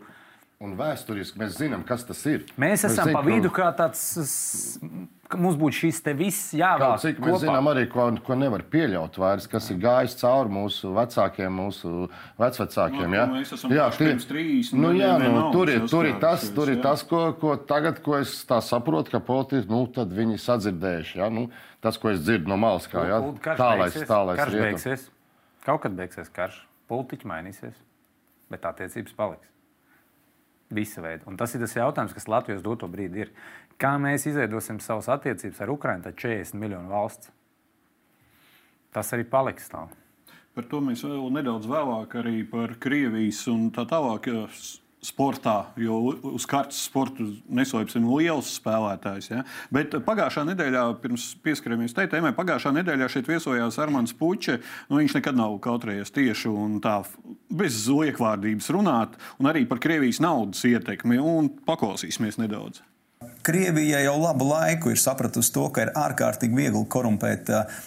[0.59, 2.41] Un vēsturiski mēs zinām, kas tas ir.
[2.59, 4.01] Mēs, mēs esam zinām, pa vidu kā tāds.
[5.39, 6.97] Mums būtu šis te viss jāvāk.
[6.99, 7.39] Cik mēs kopā.
[7.45, 12.09] zinām arī, ko, ko nevar pieļaut vairs, kas ir gājis cauri mūsu vecākiem, mūsu
[12.41, 13.05] vecvecākiem.
[13.05, 13.25] No, ja?
[13.31, 16.81] Mēs esam jā, tie, trīs, nu, jā, nu, tur ir, tur ir tas, tur ir
[16.83, 21.21] tas ko, ko tagad, ko es tā saprotu, ka politiski, nu, tad viņi sadzirdējuši.
[21.21, 21.29] Ja?
[21.31, 21.45] Nu,
[21.79, 23.21] tas, ko es dzirdu no malas, kā ja?
[23.47, 24.41] tālais, tālais.
[24.43, 25.07] Karš beigsies.
[25.63, 26.65] Kaut kad beigsies karš.
[26.91, 27.79] Politiķi mainīsies,
[28.51, 29.47] bet attiecības paliks.
[30.69, 31.25] Visa veida.
[31.25, 33.31] Un tas ir tas jautājums, kas Latvijas doto brīdi ir.
[33.81, 37.31] Kā mēs izveidosim savas attiecības ar Ukrajinu, tad 40 miljonu valsts.
[38.93, 39.87] Tas arī paliks tā.
[40.53, 44.29] Par to mēs vēl nedaudz vēlāk arī par Krievijas un tā tālāk
[45.05, 45.97] sportā, jo
[46.33, 47.23] uz kartes sporta
[47.55, 49.29] neslēpsim liels spēlētājs.
[49.31, 49.43] Ja?
[49.73, 54.59] Bet pagājušā nedēļā, pirms pieskaramies tai tēmai, pagājušā nedēļā šeit viesojās Armāns Puķe.
[54.89, 56.99] Nu, viņš nekad nav kautrējies tieši un tā
[57.49, 61.21] bez liekvārdības runāt, un arī par Krievijas naudas ietekmi.
[61.69, 62.83] Paklausīsimies nedaudz.
[63.49, 67.79] Krievija jau labu laiku ir sapratusi to, ka ir ārkārtīgi viegli korumpēt uh,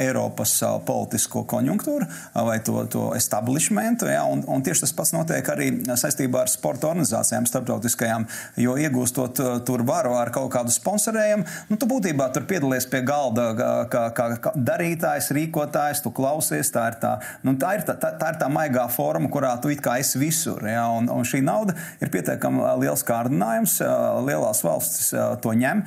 [0.00, 4.08] Eiropas uh, politisko konjunktūru uh, vai to, to establishmentu.
[4.08, 8.24] Ja, un, un tieši tas pats notiek arī saistībā ar sporta organizācijām starptautiskajām,
[8.64, 13.02] jo iegūstot uh, tur varu ar kaut kādu sponsorējumu, nu, tu būtībā tur piedalies pie
[13.04, 13.50] galda
[13.92, 16.72] kā, kā, kā darītājs, rīkotājs, tu klausies.
[16.72, 17.12] Tā ir tā,
[17.44, 20.20] nu, tā, ir tā, tā, tā ir tā maigā forma, kurā tu it kā esi
[20.24, 20.64] visur.
[20.64, 23.78] Ja, un, un šī nauda ir pietiekami liels kārdinājums.
[24.24, 25.10] Lielās valstis
[25.42, 25.82] to ņem,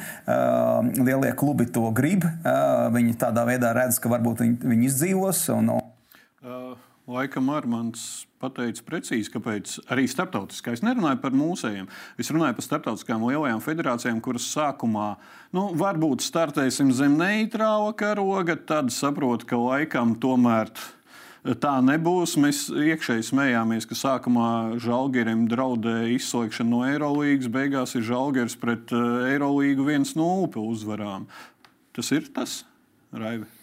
[1.00, 2.28] lielie klubi to grib.
[2.96, 5.46] Viņi tādā veidā redz, ka varbūt viņi, viņi izdzīvos.
[5.56, 5.72] Un,
[7.12, 10.74] laikam Armāns pateica precīzi, kāpēc arī starptautiskā.
[10.74, 11.90] Es nerunāju par mūsējiem.
[12.22, 15.12] Es runāju par starptautiskām lielajām federācijām, kuras sākumā
[15.56, 20.74] nu, varbūt startēsim zem neitrāla karoga, tad saprot, ka laikam tomēr
[21.62, 22.36] tā nebūs.
[22.42, 24.50] Mēs iekšēji smējāmies, ka sākumā
[24.82, 31.28] Žalgirim draudēja izslēgšana no Eirolandes, beigās ir Žalgiris pret eh, Eirolīgu 1-0 uzvarām.
[31.96, 32.62] Tas ir tas,
[33.12, 33.61] Raivi.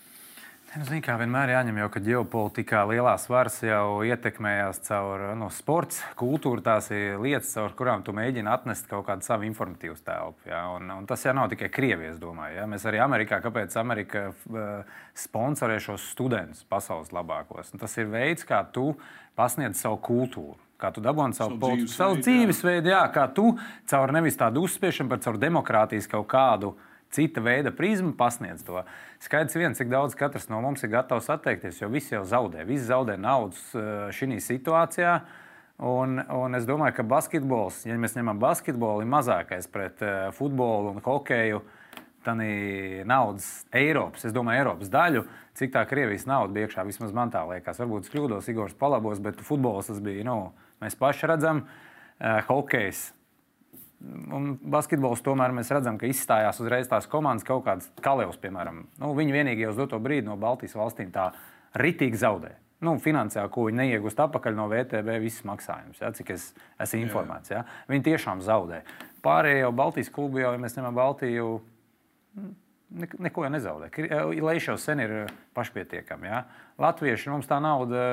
[0.68, 5.46] Nu, Ziniet, kā vienmēr jāņem jau, ka ģeopolitikā lielās varas jau ietekmējās caur no, nu,
[5.54, 6.61] sports, kultūru.
[6.64, 10.50] Tās ir lietas, caur kurām tu mēģini atnest kaut kādu savu informatīvu telpu.
[10.50, 10.66] Ja?
[10.74, 12.59] Un, un tas jau nav tikai Krievijas, domāju.
[12.61, 12.66] Ja?
[12.68, 17.72] Mēs arī Amerikā, kāpēc Amerika uh, sponsorē šos studentus pasaules labākos.
[17.72, 18.90] Un tas ir veids, kā tu
[19.40, 20.59] pasniedz savu kultūru.
[20.78, 23.00] Kā tu dabūji savu, dzīvesveidu, savu dzīvesveidu jā.
[23.16, 23.54] kā tu
[23.88, 26.76] caur nevis tādu uzspiešanu, bet caur demokrātijas kaut kādu
[27.14, 28.83] cita veida prizmu pasniedz to.
[29.25, 32.66] Skaidrs viens, cik daudz katrs no mums ir gatavs atteikties, jo visi jau zaudē.
[32.68, 35.18] Visi zaudē naudas eh, šī situācijā.
[35.79, 40.90] Un, un es domāju, ka basketbols, ja mēs ņemam basketbolu, ir mazākais pret uh, futbolu
[40.90, 41.62] un hokeju.
[42.27, 45.23] tādā naudas, Eiropas, es domāju, Eiropas daļu,
[45.55, 46.85] cik tā Krievijas nauda bija iekšā.
[46.85, 47.79] Vismaz man tā liekas.
[47.79, 50.27] Varbūt es kļūdos, Igors palabos, bet futbols tas bija.
[50.27, 50.51] Nu,
[50.83, 53.12] mēs paši redzam, uh, hokejs.
[53.99, 58.85] Un basketbols tomēr mēs redzam, ka izstājās uzreiz tās komandas, kaut kādas kalējus, piemēram.
[59.03, 61.33] Nu, viņi vienīgi uz doto brīdi no Baltijas valstīm tā
[61.79, 62.53] ritīgi zaudē.
[62.87, 67.51] Nu, finansiāli, ko viņi neiegūst atpakaļ no VTB, visas maksājumus, ja, cik es esmu informēts.
[67.51, 67.65] Ja.
[67.91, 68.85] Viņi tiešām zaudē.
[69.25, 71.49] Pārējie jau Baltijas klubi, jau, ja mēs ņemam Baltiju,
[73.19, 73.89] neko jau nezaudē.
[74.31, 75.17] Leiši jau sen ir
[75.59, 76.31] pašpietiekami.
[76.31, 76.45] Ja?
[76.79, 78.05] Latvieši mums tā nauda,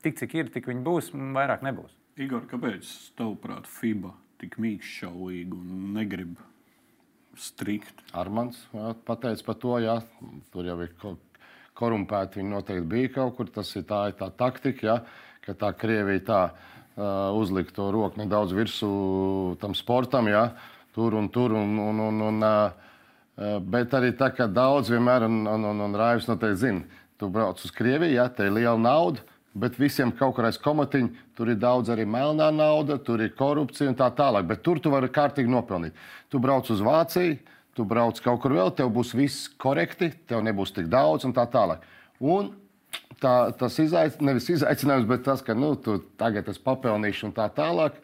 [0.00, 1.92] tik cik ir, tik viņi būs, vairāk nebūs.
[2.16, 2.88] Igor, kāpēc
[3.20, 6.36] tavuprāt FIBA tik mīkšķaulīgi un negrib
[7.38, 8.02] strikt?
[8.16, 8.60] Armāns
[9.06, 9.98] pateica par to, jā,
[10.52, 10.92] tur jau ir
[11.78, 12.40] korumpēti.
[12.40, 13.52] Viņi noteikti bija kaut kur.
[13.54, 14.98] Tas ir tā, tā taktika, ja,
[15.46, 18.90] ka tā Krievija tā uh, uzlikt to roku nedaudz virsū
[19.62, 20.50] tam sportam, ja,
[20.96, 21.54] tur un tur.
[21.58, 25.98] Un, un, un, un, uh, bet arī tā, ka daudz vienmēr, un, un, un, un
[25.98, 29.22] Raivs noteikti zina, tu brauc uz Krieviju, ja te ir liela nauda,
[29.54, 33.90] bet visiem kaut kur aiz komatiņa tur ir daudz arī melnā nauda, tur ir korupcija
[33.90, 34.46] un tā tālāk.
[34.50, 35.96] Bet tur tu vari kārtīgi nopelnīt.
[36.30, 37.38] Tu brauc uz Vāciju,
[37.76, 41.46] tu brauc kaut kur vēl, tev būs viss korekti, tev nebūs tik daudz un tā
[41.50, 41.86] tālāk.
[42.18, 42.52] Un
[43.22, 47.48] tā, tas izaic, nevis izaicinājums, bet tas, ka nu, tu tagad es papelnīšu un tā
[47.54, 47.98] tālāk,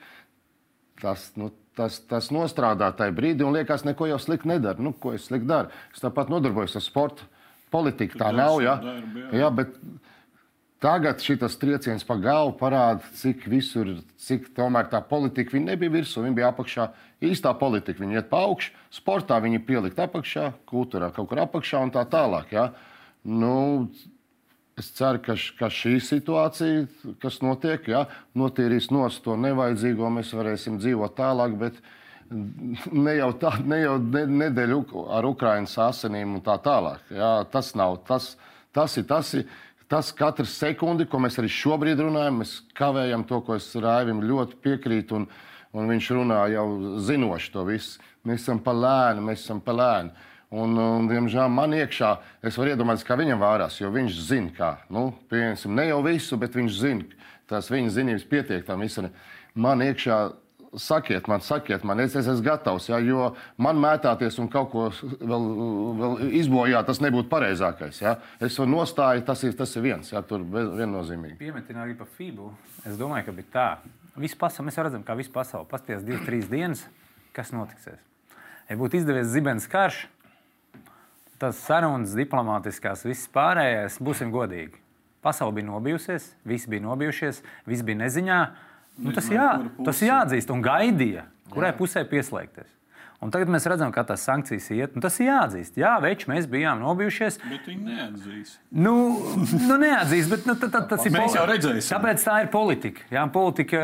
[1.03, 4.83] tas, nu, tas, tas nostrādā tajā brīdī un liekas, neko jau slikti nedara.
[4.83, 5.73] Nu, ko es slikti daru?
[5.95, 7.31] Es tāpat nodarbojos ar sportu.
[7.75, 8.61] Politika tā nav.
[8.63, 8.77] Ja?
[8.79, 9.31] Darbi, jā.
[9.41, 9.75] Jā, bet
[10.85, 16.37] tagad šis trieciens pa galvu parāda, cik visur, cik tomēr tā politika nebija virsū, viņa
[16.37, 16.89] bija apakšā.
[17.25, 21.95] Īstā politika, viņi iet pa augšu, sportā viņi pielikt apakšā, kultūrā kaut kur apakšā un
[21.95, 22.53] tā tālāk.
[22.53, 22.73] Ja?
[23.25, 23.89] Nu,
[24.75, 28.01] Es ceru, ka, ka šī situācija, kas notiek, ja,
[28.35, 31.55] notīrīs nos to nevajadzīgo, mēs varēsim dzīvot tālāk.
[31.61, 31.79] Bet
[32.91, 34.81] ne jau, tā, ne jau nedēļu
[35.15, 37.07] ar Ukraiņas asinīm un tā tālāk.
[37.15, 38.33] Ja, tas nav tas,
[38.75, 39.07] tas ir.
[39.07, 39.31] Tas
[39.89, 44.57] Tas katrs sekundi, ko mēs arī šobrīd runājam, mēs kavējam to, ko es Raivim ļoti
[44.65, 45.27] piekrītu, un,
[45.77, 46.69] un viņš runā jau
[47.05, 48.01] zinoši to visu.
[48.25, 50.15] Mēs esam pa lēni, mēs esam pa lēni.
[50.55, 52.11] Un, un, diemžēl man iekšā,
[52.47, 54.71] es varu iedomāties, kā viņam vārās, jo viņš zina, kā.
[54.93, 59.11] Nu, pieņemsim, ne jau visu, bet viņš zina, tās viņa zinības pietiek tam visam.
[59.59, 60.19] Man iekšā
[60.81, 64.87] sakiet man, sakiet man, es, es esmu gatavs, ja, jo man mētāties un kaut ko
[64.93, 65.49] vēl,
[66.01, 68.01] vēl izbojāt, tas nebūtu pareizākais.
[68.03, 68.17] Ja.
[68.43, 71.39] Es varu nostāju, tas ir, tas ir viens, ja, tur viennozīmīgi.
[71.41, 72.51] Piemetināt arī par FIBU.
[72.85, 73.69] Es domāju, ka bija tā.
[74.21, 75.67] Visu pasauli, mēs redzam, kā visu pasauli.
[75.71, 76.85] Pasties divas, trīs dienas,
[77.35, 77.99] kas notiksies.
[78.69, 80.05] Ja būtu izdevies zibens karš,
[81.43, 84.79] tas sarunas, diplomātiskās, viss pārējais, būsim godīgi.
[85.25, 88.39] Pasaule bija nobijusies, visi bija nobijušies, viss bija neziņā.
[89.01, 89.49] Nu, tas, jā,
[89.85, 91.79] tas jāatzīst un gaidīja, kurai jā.
[91.79, 92.71] pusē pieslēgties.
[93.25, 94.97] Un tagad mēs redzam, kā tās sankcijas iet.
[94.97, 95.79] Nu, tas ir jāatzīst.
[95.81, 97.39] Jā, veči, mēs bijām nobijušies.
[97.47, 98.53] Bet viņi neatzīs.
[98.85, 98.95] Nu,
[99.65, 101.95] nu neatzīs, bet nu, t, t, tas ir mēs jau redzēsim.
[101.95, 103.07] Tāpēc tā ir politika.
[103.15, 103.81] Jā, politika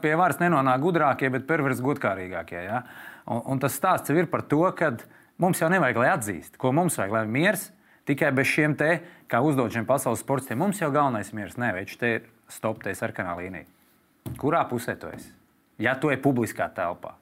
[0.00, 2.62] pie varas nenonāk gudrākie, bet perversi godkārīgākie.
[2.64, 2.80] Jā.
[3.28, 4.94] Un, un tas stāsts ir par to, ka
[5.38, 7.68] Mums jau nevajag, lai atzīst, ko mums vajag, lai ir miers.
[8.10, 8.88] Tikai bez šiem te,
[9.30, 11.54] kā uzdod šiem pasaules sportistiem, mums jau galvenais ir miers.
[11.60, 13.68] Nē, viņš te ir stop, te ir sarkanā līnija.
[14.38, 15.32] Kurā pusē tu esi?
[15.80, 17.14] Ja tu esi publiskā telpā.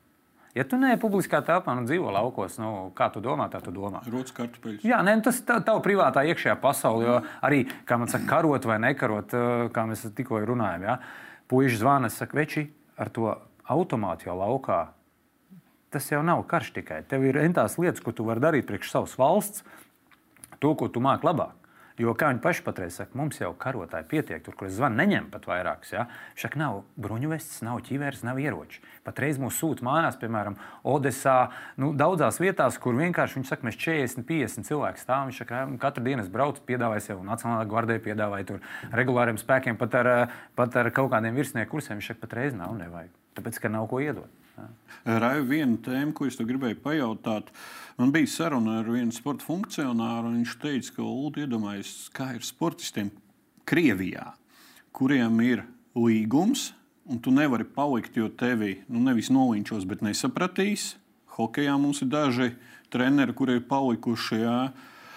[0.57, 4.01] Ja tu neesi publiskā telpā, nu dzīvo laukos, nu, kā tu domā, tā tu domā.
[4.09, 4.87] Rotas kartupeļus.
[4.88, 7.05] Jā, nē, nu tas ir tavs privātā iekšējā pasaule.
[7.05, 9.37] Jo arī, kā man saka, karot vai nekarot,
[9.77, 10.97] kā mēs tikko runājām, ja?
[11.53, 13.29] puikas zvana, saka, veči ar to
[13.69, 14.87] automātu jau laukā
[15.97, 17.03] tas jau nav karš tikai.
[17.09, 19.64] Tev ir entās lietas, ko tu vari darīt priekš savas valsts,
[20.61, 21.55] to, ko tu māki labāk.
[21.96, 25.30] Jo, kā viņi paši patreiz saka, mums jau karotāji pietiek, tur, kur es zvanu, neņem
[25.32, 25.94] pat vairākus.
[25.94, 26.04] Ja?
[26.37, 28.82] Šak nav bruņuvests, nav ķīveres, nav ieroči.
[29.06, 31.38] Patreiz mūs sūta mājās, piemēram, Odesā,
[31.80, 35.30] nu, daudzās vietās, kur vienkārši viņi saka, mēs 40, 50 cilvēku stāvam.
[35.32, 39.96] Viņš saka, katru dienu es braucu, piedāvāju sev Nacionālajā gvardijā, piedāvāju tur regulāriem spēkiem, pat
[40.02, 40.12] ar,
[40.59, 41.96] pat ar kaut kādiem virsnieku kursiem.
[41.96, 43.14] Viņš saka, patreiz nav, nevajag.
[43.40, 44.45] Tāpēc, ka nav ko iedot.
[45.07, 47.53] Raiva, viena tēma, ko es gribēju pajautāt.
[47.97, 52.45] Man bija saruna ar vienu sporta funkcionāru, un viņš teica, ka Ulu iedomājas, kā ir
[52.47, 53.12] sportistiem
[53.66, 54.33] Krievijā,
[54.97, 55.64] kuriem ir
[55.97, 56.73] līgums,
[57.07, 60.95] un tu nevari palikt, jo tevi nu, nevis noliņķos, bet nesapratīs.
[61.37, 62.51] Hokejā mums ir daži
[62.92, 64.42] treneri, kuri ir palikuši.
[64.42, 64.61] Jā.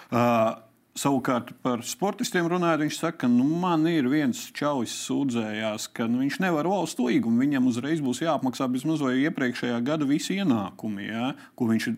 [0.10, 0.69] Uh,
[1.00, 6.20] Savukārt par sportistiem runājot, viņš saka, ka nu, man ir viens čalis sūdzējās, ka nu,
[6.26, 7.40] viņš nevar valsts līgumu.
[7.40, 11.96] Viņam uzreiz būs jāapmaksā vismaz vai iepriekšējā gada visi ienākumi, ja, ko viņš ir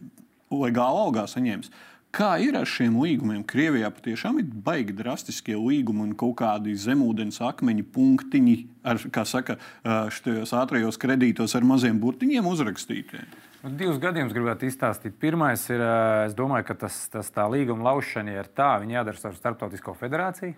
[0.53, 1.71] legāli algā saņēmis.
[2.11, 3.43] Kā ir ar šiem līgumiem?
[3.47, 9.55] Krievijā patiešām ir baigi drastiskie līgumi un kaut kādi zemūdens akmeņi, punktiņi, ar, kā saka,
[9.85, 13.31] šajos ātrajos kredītos ar maziem burtiņiem uzrakstītiem.
[13.63, 15.15] Nu, divus gadījumus gribētu izstāstīt.
[15.23, 15.85] Pirmais ir,
[16.25, 20.57] es domāju, ka tas, tas tā līguma laušana ir tā, viņi jādara ar Startautisko federāciju.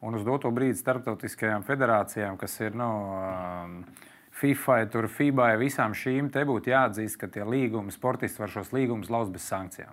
[0.00, 2.92] Un uz doto brīdi starptautiskajām federācijām, kas ir nu,
[4.40, 9.12] FIFA, tur FIBA, visām šīm te būtu jāatzīst, ka tie līgumi, sportisti var šos līgumus
[9.12, 9.92] lauzt bez sankcijām.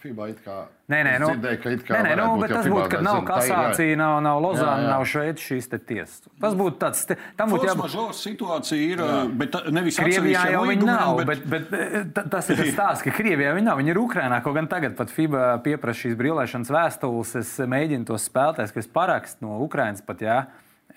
[0.00, 0.54] FIBA it kā.
[0.90, 1.92] Nē, nē, nu, dzirdēju, ka it kā.
[1.94, 3.26] Nē, nē, nu, bet tas būtu, ka nav jā.
[3.28, 4.92] kasācija, nav, nav Lozāna, Jā, jā.
[4.94, 6.22] nav Šveicis šīs tiesas.
[6.40, 7.02] Tas būtu tāds,
[7.36, 7.84] tam būtu jābūt.
[7.84, 9.02] majeure situācija ir,
[9.42, 12.72] bet tā- nevis Krievijā jau viņi nav, bet- bet, bet, bet ta- tas ir tas
[12.74, 13.78] stāsts, ka Krievijā viņi nav.
[13.78, 17.36] Viņi ir Ukrainā, kaut gan tagad pat FIBA pieprasa šīs brīvlaišanas vēstules.
[17.44, 20.46] Es mēģinu tos spēlētājus, kas parakst no Ukrainas pat, jā.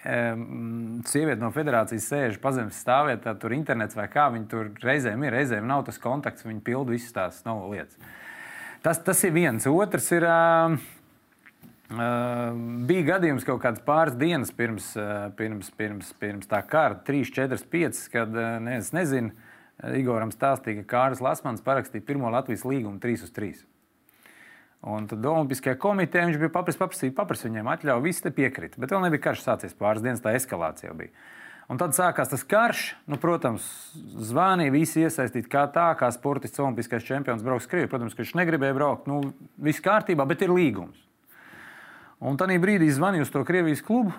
[0.05, 4.25] Em, Sieviete no federācijas sēž pazemes stāvvietā, tur internets vai kā.
[4.33, 7.95] Viņi tur reizēm ir, reizēm nav tas kontakts, viņi pilda visas tās nav lietas.
[8.83, 9.63] Tas, tas ir viens.
[9.69, 10.27] Otrs ir.
[10.27, 10.75] Uh,
[12.89, 17.59] bija gadījums kaut kādas pāris dienas pirms, uh, pirms, pirms, pirms tā kara, 3, 4,
[17.69, 19.29] 5, kad uh, ne, es nezinu,
[19.93, 23.61] Igoram stāstīja, ka Kārs Lasmans parakstīja pirmo Latvijas līgumu 3 uz 3.
[24.93, 28.81] Un tad Olimpiskajā komitejā viņš bija paprastis, paprasīt, paprasīt viņiem atļauju, visi te piekrita.
[28.83, 31.13] Bet vēl nebija karš sācies pāris dienas, tā eskalācija bija.
[31.71, 32.83] Un tad sākās tas karš.
[33.09, 33.63] Nu, protams,
[34.31, 37.91] zvanīja visi iesaistīti kā tā, kā sportists, olimpiskais čempions brauks Krievijā.
[37.91, 39.07] Protams, ka viņš negribēja braukt.
[39.09, 39.21] Nu,
[39.63, 40.99] viss kārtībā, bet ir līgums.
[42.23, 44.13] Un tajā brīdī zvanīju uz to Krievijas klubu.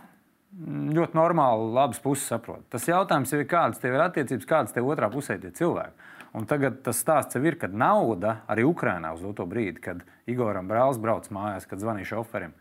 [0.54, 2.62] Ļoti normāli, labas puses saprot.
[2.70, 6.12] Tas jautājums jau ir, kādas tev ir attiecības, kādas tev otrā pusē tie cilvēki.
[6.34, 11.00] Un tagad tas stāsts ir, kad nauda arī Ukrainā uz to brīdi, kad Igoram brālis
[11.02, 12.54] brauc mājās, kad zvanīja šoferim.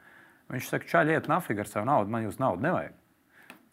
[0.54, 2.98] Viņš saka, čaļiet, nafig ar savu naudu, man jūs naudu nevajag.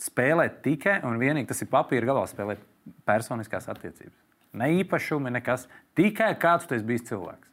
[0.00, 2.62] Spēlēt tikai un vienīgi tas ir papīra galā, spēlēt
[3.08, 4.16] personiskās attiecības.
[4.56, 5.66] Ne īpašumi, nekas.
[5.98, 7.50] Tikai kāds esi bijis cilvēks.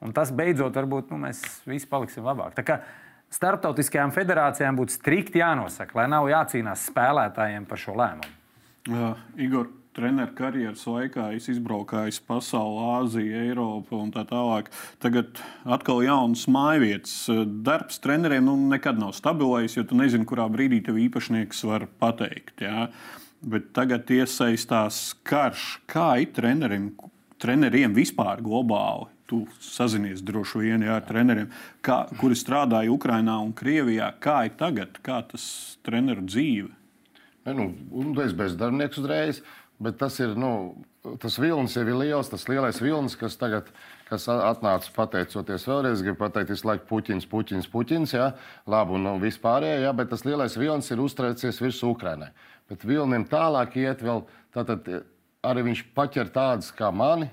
[0.00, 2.54] Un tas beidzot, varbūt nu, mēs visi paliksim labāk.
[2.56, 2.78] Tā kā
[3.34, 8.38] starptautiskajām federācijām būtu strikti jānosaka, lai nav jācīnās spēlētājiem par šo lēmumu.
[8.88, 9.10] Jā,
[9.44, 14.70] Igor, treneru karjeras laikā es izbraukāju pasauli, Āziju, Eiropu un tā tālāk.
[15.02, 17.14] Tagad atkal jaunas mājvietas.
[17.66, 22.62] Darbs treneriem nu, nekad nav stabilais, jo tu nezini, kurā brīdī tev īpašnieks var pateikt.
[22.66, 22.88] Jā.
[23.40, 25.80] Bet tagad iesaistās karš.
[25.90, 26.92] Kā ir trenerim,
[27.40, 29.08] treneriem vispār globāli?
[29.30, 31.52] Tu sazinies droši vien jā, ar treneriem,
[31.86, 34.10] kā, kuri strādāja Ukrajinā un Krievijā.
[34.18, 35.44] Kā ir tagad, kā tas
[35.86, 36.74] treneru dzīve?
[37.46, 39.38] Ne, nu, un esi bezdarbnieks uzreiz,
[39.82, 40.36] bet tas ir.
[40.38, 40.52] Nu,
[41.00, 43.70] Tas vilnis jau ir liels, tas lielais vilnis, kas tagad
[44.10, 46.02] kas atnāca pateicoties vēlreiz.
[46.04, 48.26] Gribu pateikt, visu laiku puķins, puķins, puķins, jā,
[48.68, 52.28] labi un nu, vispārējie, jā, bet tas lielais vilnis ir uztraucies virsū Ukrainai.
[52.70, 54.90] Bet vilnim tālāk iet vēl, tātad
[55.46, 57.30] arī viņš paķer tādus kā mani,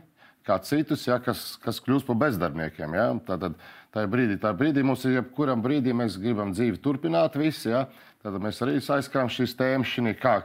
[0.48, 2.96] kā citus, ja, kas, kas kļūst par bezdarbniekiem.
[2.96, 3.10] Ja.
[3.28, 3.58] Tātad
[3.96, 7.88] tajā brīdī, tajā brīdī mums ir jebkurā brīdī, mēs gribam dzīvi turpināt, visi, ja.
[8.24, 10.40] tad mēs arī aizskām šīs tēmas, šī kā,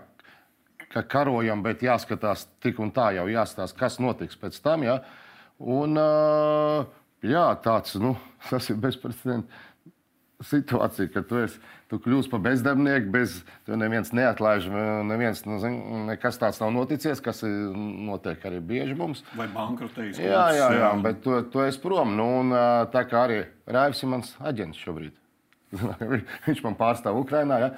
[0.92, 4.86] ka karojam, bet jāskatās tik un tā jau jāstāsta, kas notiks pēc tam.
[4.86, 5.00] Ja.
[5.62, 6.86] Un, uh,
[7.24, 8.16] jā, tāds, nu,
[8.50, 9.62] tas ir bezprecedenta
[10.42, 14.68] situācija, ka tu, esi, tu kļūsi par bezdarbnieku, bez tevis neviens neatlaiž,
[15.06, 15.78] neviens, nu, zin,
[16.08, 17.54] nekas tāds nav noticies, kas ir,
[18.08, 19.22] notiek arī bieži mums.
[19.38, 20.18] Vai bankrotējis?
[20.22, 22.16] Jā, jā, jā, bet tu, tu esi prom.
[22.18, 22.54] Nu, un,
[22.94, 25.21] tā kā arī Raivs ir mans aģents šobrīd.
[26.46, 27.58] Viņš man pārstāv Ukrajinā.
[27.62, 27.68] Ja?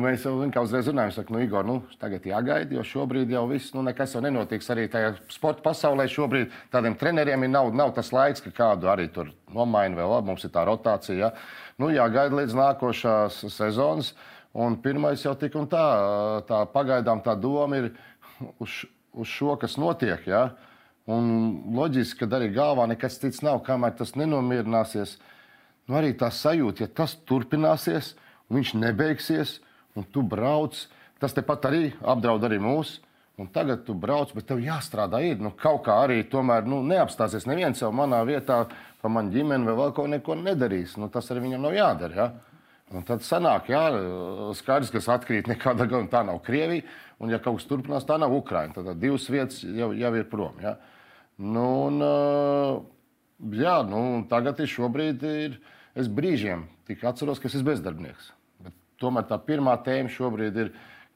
[0.00, 3.74] Mēs jau kā uzreiz runājam, saka, nu, Igor, nu, tagad jāgaida, jo šobrīd jau viss,
[3.76, 4.70] nu, nekas jau nenotiks.
[4.72, 9.10] Arī tajā sporta pasaulē šobrīd tādiem treneriem ir nav, nav tas laiks, ka kādu arī
[9.12, 10.14] tur nomaina vēl.
[10.16, 11.18] Labi, mums ir tā rotācija.
[11.20, 11.32] Ja?
[11.80, 14.14] Nu, jāgaida līdz nākošās sezonas.
[14.54, 15.84] Un pirmais jau tik un tā,
[16.46, 17.88] tā pagaidām tā doma ir
[18.62, 20.22] uz, uz šo, kas notiek.
[20.30, 20.46] Ja?
[21.10, 21.26] Un
[21.76, 25.18] loģiski, ka arī galvā nekas cits nav, kamēr tas nenomierināsies.
[25.84, 28.14] Nu, arī tā sajūta, ja tas turpināsies,
[28.48, 29.58] un viņš nebeigsies,
[29.98, 30.78] un tu brauc,
[31.20, 32.98] tas tepat arī apdraud arī mūs.
[33.34, 35.18] Un tagad tu brauc, bet tev jāstrādā.
[35.26, 35.40] Ir.
[35.42, 37.48] Nu, kaut kā arī tomēr nu, neapstāsies.
[37.50, 38.60] Neviens jau manā vietā,
[39.02, 40.94] pa manu ģimeni vai vēl ko neko nedarīs.
[41.02, 42.14] Nu, tas arī viņam nav jādara.
[42.14, 42.60] Ja?
[42.94, 43.82] Un tad sanāk, jā,
[44.54, 46.12] skaidrs, kas atkrīt nekādā gadījumā.
[46.12, 46.86] Tā nav Krievija,
[47.18, 48.76] un ja kaut kas turpinās, tā nav Ukraina.
[48.76, 50.62] Tad divas vietas jau, jau ir prom.
[50.62, 50.76] Ja?
[51.42, 52.84] Nu, un, uh,
[53.38, 55.58] jā, nu, tagad ir šobrīd ir,
[55.98, 58.32] es brīžiem tik atceros, ka es esmu bezdarbnieks.
[58.64, 60.72] Bet tomēr tā pirmā tēma šobrīd ir,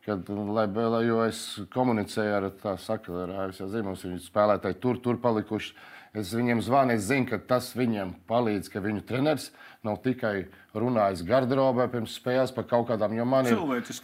[0.06, 1.42] kad, lai, lai, es
[1.74, 2.48] komunicēju ar
[2.80, 5.74] saka, ar ASV Ziemassvētku, viņi spēlētāji tur, tur palikuši.
[6.18, 9.50] Es viņiem zvanu, es zinu, ka tas viņiem palīdz, ka viņu treneris
[9.86, 13.58] nav tikai runājis garderobē pirms spēles par kaut kādām, jo man ir,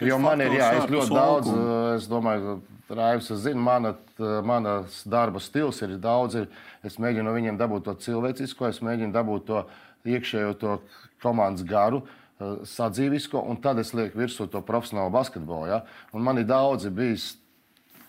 [0.07, 1.95] jo man ir, jā, es ļoti daudz, laukuma.
[1.95, 2.57] es domāju,
[2.89, 3.95] Raivs, es zinu, mana,
[4.45, 6.49] manas darba stils ir daudz, ir,
[6.85, 9.63] es mēģinu no viņiem dabūt to cilvēcisko, es mēģinu dabūt to
[10.05, 10.75] iekšējo to
[11.23, 12.03] komandas garu,
[12.39, 15.67] eh, sadzīvisko, un tad es lieku virsū to profesionālo basketbolu.
[15.71, 15.81] Ja?
[16.13, 17.33] Un man ir daudzi bijis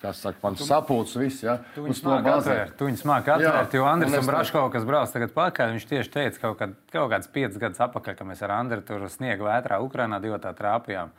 [0.03, 1.43] kas saka, man sapulcs viss.
[1.45, 5.13] Ja, Tu viņus māki atvērt, tu viņus māki atvērt, jo Andris un Braško, kas brauc
[5.13, 8.57] tagad pakaļ, viņš tieši teica kaut, kad, kaut kāds piecus gadus atpakaļ, ka mēs ar
[8.59, 11.15] Andriu tur sniegu vētrā Ukrainā divi tā trāpījām.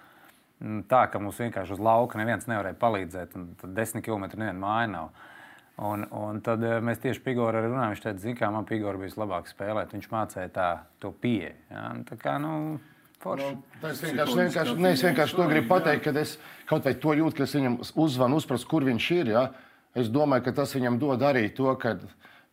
[0.58, 4.58] Mm, Tā, ka mums vienkārši uz lauka neviens nevarēja palīdzēt, un tad desmit km neviena
[4.58, 5.10] māja nav.
[5.78, 7.92] Un, un tad eh, mēs tieši Pigoru arī runājām.
[7.94, 9.94] Viņš teica, zina, kā man Pigoru bija labāk spēlēt.
[9.94, 11.54] Viņš mācīja tā, to pieeju.
[11.70, 11.84] Ja?
[11.94, 12.54] Un Tā kā, nu.
[12.74, 12.97] Nu,
[13.92, 16.38] es vienkārši, vienkārši, ne, es vienkārši to gribu pateikt, ka es
[16.70, 19.28] kaut vai to jūtu, ka es viņam uzzvanu, uzprasu, kur viņš ir.
[19.34, 19.50] Ja?
[19.96, 21.96] Es domāju, ka tas viņam dod arī to, ka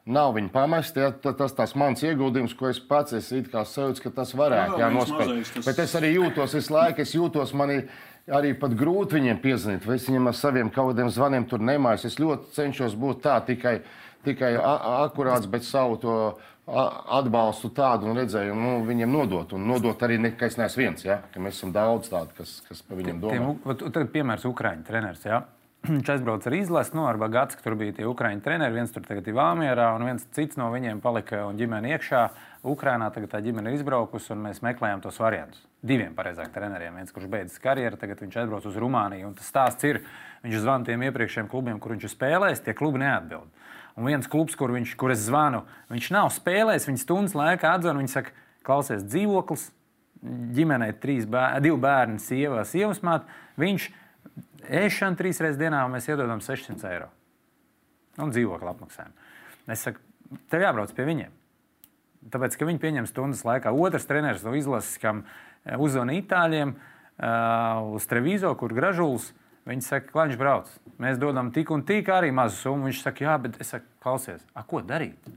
[0.07, 0.97] nav viņa pamest.
[0.97, 1.11] Ja?
[1.13, 4.91] Ta- Tas tas mans ieguldījums, ko es pats kā sajūts, ka tas varētu Jā, jā,
[4.97, 5.53] nospēlēt.
[5.55, 7.89] tas- Bet es arī jūtos visu laiku, es jūtos manī.
[8.27, 12.07] Arī pat grūti viņiem piezvanīt, vai es viņiem ar saviem kaut kādiem zvaniem tur nemājas.
[12.07, 13.83] Es ļoti cenšos būt tā, tikai,
[14.25, 19.53] tikai akurāts, bet savu to atbalstu tādu un redzējumu nu, viņiem nodot.
[19.57, 21.19] Un nodot arī, ne, ka es neesmu viens, ja?
[21.33, 23.51] ka mēs esam daudz tādu, kas, kas par viņiem domā.
[23.67, 25.27] Tiem, Tagad, piemērs, Ukrāņu treneris.
[25.29, 25.43] Ja?
[25.91, 28.79] Viņš aizbrauca ar izlasi, no ar Bagāts, tur bija tie Ukrāņu treneri.
[28.79, 32.25] Viens tur tagad ir Vāmjerā, un viens cits no viņiem palika un ģimene iekšā.
[32.73, 35.61] Ukrānā tagad tā ģimene ir izbraukusi, un mēs meklējām tos variantus.
[35.85, 36.97] Diviem pareizāk treneriem.
[36.97, 39.29] Viens, kurš beidzis karjeru, tagad viņš aizbrauc uz Rumāniju.
[39.29, 40.01] Un tas stāsts ir,
[40.47, 43.53] viņš zvana tiem iepriekšējiem klubiem, kur viņš ir spēlējis, tie klubi neatbild.
[43.95, 48.01] Un viens klubs, kur, viņš, kur es zvanu, viņš nav spēlējis, viņš stundas laikā atzvana,
[48.03, 48.33] viņš saka,
[48.67, 49.69] klausies, dzīvoklis,
[50.57, 53.29] ģimenei trīs bērni, divi bērni, sieva, sievas māte.
[53.61, 53.87] Viņš
[54.83, 57.11] ēšana trīs reizes dienā, mēs iedodam 600 eiro.
[58.19, 59.15] Un dzīvokli apmaksājam.
[59.71, 60.03] Es saku,
[60.51, 61.39] tev jābrauc pie viņiem.
[62.33, 63.73] Tāpēc, ka viņi pieņem stundas laikā.
[63.77, 69.31] Otrs treneris no izlases, kam eh, uzzvanīja itāļiem uh, uz Trevizo, kur gražulis.
[69.65, 70.73] Viņi saka, ka viņš brauc.
[71.01, 72.91] Mēs dodam tik un tik arī mazu summu.
[72.91, 75.31] Viņš saka, jā, bet es saku, klausies, a, ko darīt?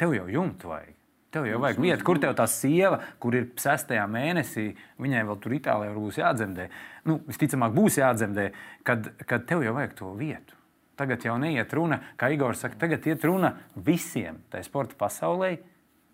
[0.00, 0.94] Tev jau jumtu vajag.
[1.36, 4.70] Tev jau vajag vietu, kur tev tā sieva, kur ir sestajā mēnesī,
[5.02, 6.68] viņai vēl tur Itālijā būs jādzemdē.
[7.08, 8.46] Nu, visticamāk, būs jādzemdē,
[8.86, 10.56] kad, kad tev jau vajag to vietu.
[10.96, 15.58] Tagad jau neiet runa, kā Igors saka, tagad iet runa visiem tajā sporta pasaulē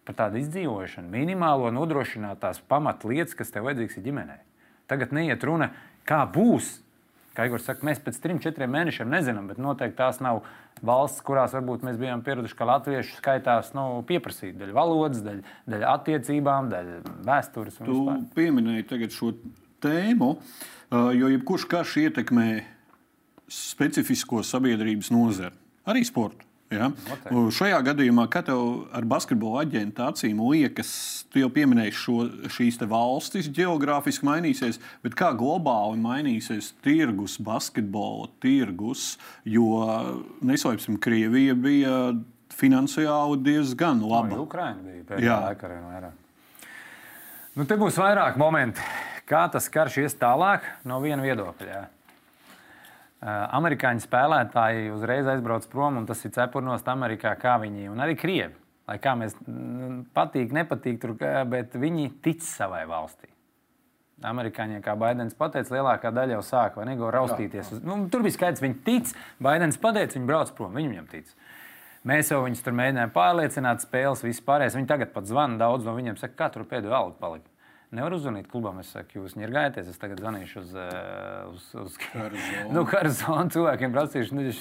[0.03, 4.41] par tādu izdzīvošanu, minimālo nodrošināt tās pamatlietas, kas tev vajadzīgas ģimenei.
[4.91, 5.71] Tagad neiet runa,
[6.09, 6.81] kā būs.
[7.33, 10.43] Kā Igors saka, mēs pēc trim, četriem mēnešiem nezinām, bet noteikti tās nav
[10.85, 15.89] valsts, kurās varbūt mēs bijām pieraduši, ka latviešu skaitās nu, pieprasīt daļu valodas, daļu, daļu
[15.95, 17.81] attiecībām, daļu vēstures.
[17.81, 18.23] Tu vispār.
[18.37, 19.33] pieminēji šo
[19.83, 22.49] tēmu, uh, jo jebkurš karš ietekmē
[23.53, 25.57] specifisko sabiedrības nozari,
[25.89, 26.52] arī sportu.
[26.73, 26.89] Ja?
[27.53, 30.93] Šajā gadījumā, kad tev ar basketbola aģentu acīm liekas,
[31.33, 32.17] tu jau pieminēji šo,
[32.53, 39.85] šīs valstis geogrāfiski mainīsies, bet kā globāli mainīsies tirgus, basketbola tirgus, jo
[40.45, 41.97] neslēpsim, Krievija bija
[42.53, 44.33] finansiāli diezgan laba.
[44.33, 45.07] Arī Ukraiņa bija Jā.
[45.13, 45.71] pēdējā laikā.
[45.71, 46.19] arī vairāk.
[47.53, 48.81] Nu, te būs vairāk momenti,
[49.29, 51.69] kā tas karš ies tālāk no viena viedokļa.
[51.69, 51.83] Jā.
[53.23, 58.17] Uh, Amerikāņu spēlētāji uzreiz aizbrauc prom, un tas ir cepurnos Amerikā, kā viņi un arī
[58.19, 58.57] Krievi.
[58.91, 59.37] Lai kā mēs
[60.17, 61.15] patīk, nepatīk, tur,
[61.49, 63.31] bet viņi tic savai valstī.
[64.27, 67.73] Amerikāņiem, kā Baidens pateica, lielākā daļa jau sāk vai nego raustīties.
[67.77, 69.15] Uz, nu, tur bija skaidrs, viņi tic.
[69.43, 71.31] Baidens pateica, viņi brauc prom, viņi viņam tic.
[72.11, 74.77] Mēs jau viņus tur mēģinājām pārliecināt, spēles vispārējais.
[74.79, 77.52] Viņi tagad pat zvana daudz no viņiem, saka, kā tur pēdējā alga palika.
[77.93, 80.93] Nevar uzzvanīt klubam, es saku, jūs ņirgājieties, es tagad zvanīšu uz, eh,
[81.51, 81.97] uz, uz
[82.73, 83.53] nu, Karzonu.
[83.53, 84.61] Cilvēkiem prasīšu, nu, viņš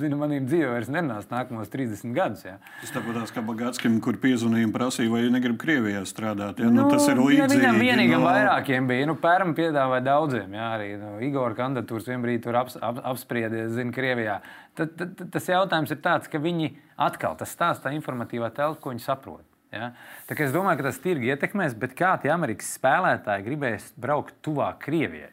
[0.00, 2.46] zina, manīm dzīvē vairs nenās nākamos 30 gadus.
[2.48, 2.54] Ja.
[2.80, 6.64] Tas tāpat kā Bagātskim, kur piezvanīja un prasīja, vai negrib Krievijā strādāt.
[6.64, 6.70] Ja?
[6.72, 7.60] Nu, tas ir līdzīgi.
[7.60, 9.10] Viņam vienīgam nu, vairākiem bija.
[9.12, 10.56] Nu, Pērm piedāvāja daudziem.
[10.56, 14.40] Jā, arī nu, Igor kandidatūras vienbrīd tur aps, ap, apspriedīja, zina, Krievijā.
[14.80, 18.80] Tad, tad, tad tas jautājums ir tāds, ka viņi atkal tas stāsta tā informatīvā telpa,
[18.80, 19.49] ko viņi saprot.
[19.72, 19.92] Ja?
[20.28, 25.30] Es domāju, ka tas tirgi ietekmēs, bet kā tie Amerikas spēlētāji gribēs braukt tuvāk Krievijai?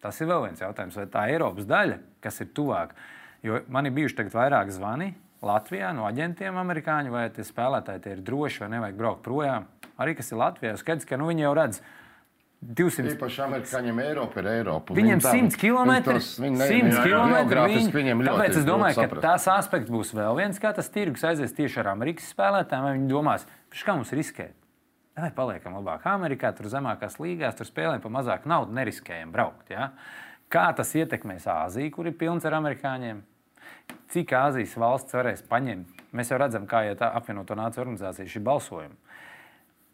[0.00, 2.94] Tas ir vēl viens jautājums, vai tā Eiropas daļa, kas ir tuvāk.
[3.44, 5.14] Jo man ir bijuši vairāk zvani
[5.44, 9.66] Latvijā no aģentiem, amerikāņu, vai tie spēlētāji tie ir droši, vai nevajag braukt projām.
[10.00, 11.80] Arī kas ir Latvijā, skaidrs, ka nu, viņi jau redz
[12.66, 14.94] 200 Īpaši amerikāņiem Eiropa ir Eiropa.
[14.96, 15.90] Viņiem Viņi tā- 100 km.
[15.92, 17.34] viņi tos- viņi ne- 100 jā, km.
[17.36, 19.20] geogrāfiski viņiem ļoti Tāpēc es domāju, ka saprast.
[19.22, 22.96] tas aspekts būs vēl viens, kā tas tirgus aizies tieši ar Amerikas spēlētājiem.
[22.96, 23.44] Viņi domās,
[23.76, 24.54] "Pš, kā mums riskēt.
[25.16, 29.68] Vai paliekam labāk Amerikā, tur zemākās līgās, tur spēlējam par mazāku naudu, neriskējam braukt.
[29.68, 29.90] Ja?
[30.48, 33.20] Kā tas ietekmēs Āziju, kur ir pilns ar amerikāņiem?
[34.12, 36.02] Cik Āzijas valsts varēs paņemt?
[36.16, 38.96] Mēs jau redzam, kā iet apvienoto nāciju organizācija šī balsojuma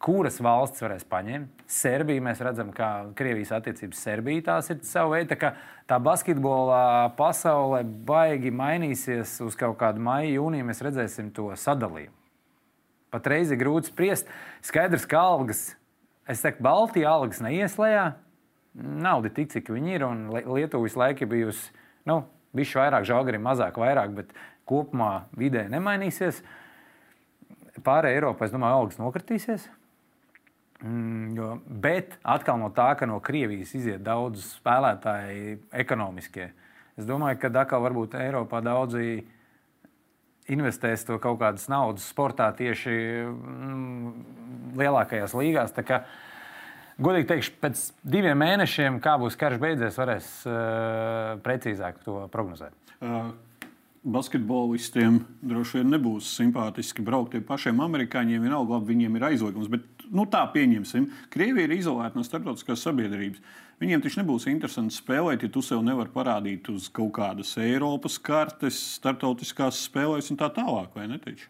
[0.03, 1.63] kuras valsts varēs paņemt.
[1.71, 5.35] Serbija, mēs redzam, ka Krievijas attiecības Serbija tās ir sava veida.
[5.35, 5.53] Tā, kā
[5.91, 10.67] tā basketbolā pasaulē baigi mainīsies uz kaut kādu maiju, jūniju.
[10.71, 12.22] Mēs redzēsim to sadalījumu.
[13.13, 14.31] Patreiz ir grūti spriest.
[14.65, 15.65] Skaidrs, ka algas,
[16.27, 18.13] es teiktu, Baltijas algas neies lejā.
[18.73, 21.75] Nauda tik, cik viņi ir, un Li- Lietuva visu laiku bijusi.
[22.09, 24.33] Nu, Viņš vairāk, žāgarim mazāk, vairāk, bet
[24.69, 26.43] kopumā vidē nemainīsies.
[27.81, 29.65] Pārējā Eiropā, es domāju, algas nokritīsies.
[30.83, 36.51] Mm, jo, bet atkal no tā, ka no Krievijas iziet daudz spēlētāji ekonomiskie.
[37.01, 39.23] Es domāju, ka atkal varbūt Eiropā daudzi
[40.51, 42.97] investēs to kaut kādas naudas sportā tieši
[43.29, 44.13] mm,
[44.81, 45.77] lielākajās līgās.
[45.87, 46.03] Kā,
[47.03, 47.87] godīgi teikšu, pēc
[48.17, 52.77] diviem mēnešiem, kā būs karš beidzies, varēs uh, precīzāk to prognozēt.
[53.01, 53.33] Uh.
[54.03, 58.43] Basketbolistiem droši vien nebūs simpātiski braukt pie pašiem amerikāņiem.
[58.43, 61.07] Vienalga, labi, viņiem ir aizliegums, bet nu, tā pieņemsim.
[61.31, 63.39] Krievija ir izolēta no starptautiskās sabiedrības.
[63.83, 68.79] Viņiem taču nebūs interesanti spēlēt, ja tu sev nevari parādīt uz kaut kādas Eiropas kartes,
[69.01, 71.19] starptautiskās spēlēs un tā tālāk, vai ne?
[71.23, 71.49] Taču?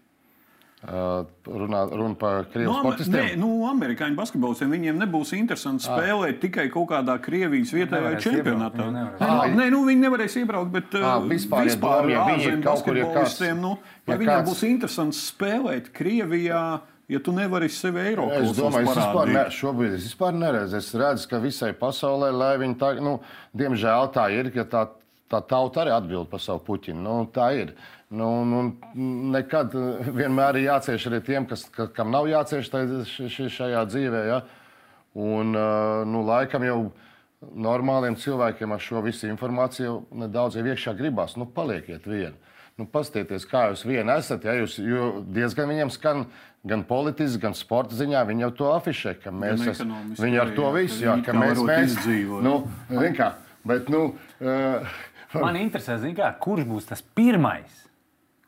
[0.82, 3.14] Uh, runā, runa par krievu no, sportistiem.
[3.14, 6.42] Nē, nu, amerikāņu basketbolistiem viņiem nebūs interesanti spēlēt à.
[6.42, 8.88] tikai kaut kādā Krievijas vietējā čempionātā.
[8.90, 9.28] Nē, nē,
[9.60, 13.12] nē, nu, viņi nevarēs iebraukt, bet à, vispār, vispār ja viņi ir kaut kur, ja
[13.14, 13.76] kāds, nu,
[14.08, 14.48] ja viņiem kāds...
[14.50, 16.64] būs interesanti spēlēt Krievijā
[17.12, 20.78] ja tu nevari sevi Eiropā Es domāju, es vispār, ne, šobrīd es vispār neredzu.
[20.80, 23.18] Es redzu, ka visai pasaulē, lai viņi tā, nu,
[23.58, 24.86] diemžēl tā ir, ka tā,
[25.32, 27.02] tā tauta arī atbild par savu puķinu.
[27.04, 27.74] Nu, tā ir.
[28.12, 28.64] Nu, nu,
[29.32, 29.72] nekad
[30.12, 32.68] vienmēr ir jācieš arī tiem, kas, ka, kam nav jācieš
[33.56, 34.26] šajā dzīvē.
[34.28, 34.42] Ja?
[35.16, 35.56] Un,
[36.08, 36.78] nu, laikam jau
[37.42, 41.38] normāliem cilvēkiem ar šo visu informāciju nedaudz iekšā gribās.
[41.40, 42.36] Nu, palieciet vieni.
[42.82, 44.42] Nu, Pastieties, kā jūs vieni esat.
[44.48, 44.80] Ja jūs
[45.30, 46.24] diezgan viņam skan
[46.66, 48.24] gan politiski, gan sporta ziņā.
[48.26, 49.94] Viņi jau to afišē, ka mēs esam.
[50.18, 51.96] Viņi ar to visu, jā, ka mēs mēs
[52.42, 52.58] nu,
[53.16, 53.32] kā,
[53.66, 54.08] bet, nu,
[54.42, 55.00] uh,
[55.40, 57.72] Man interesē, kā, kurš būs tas pirmais,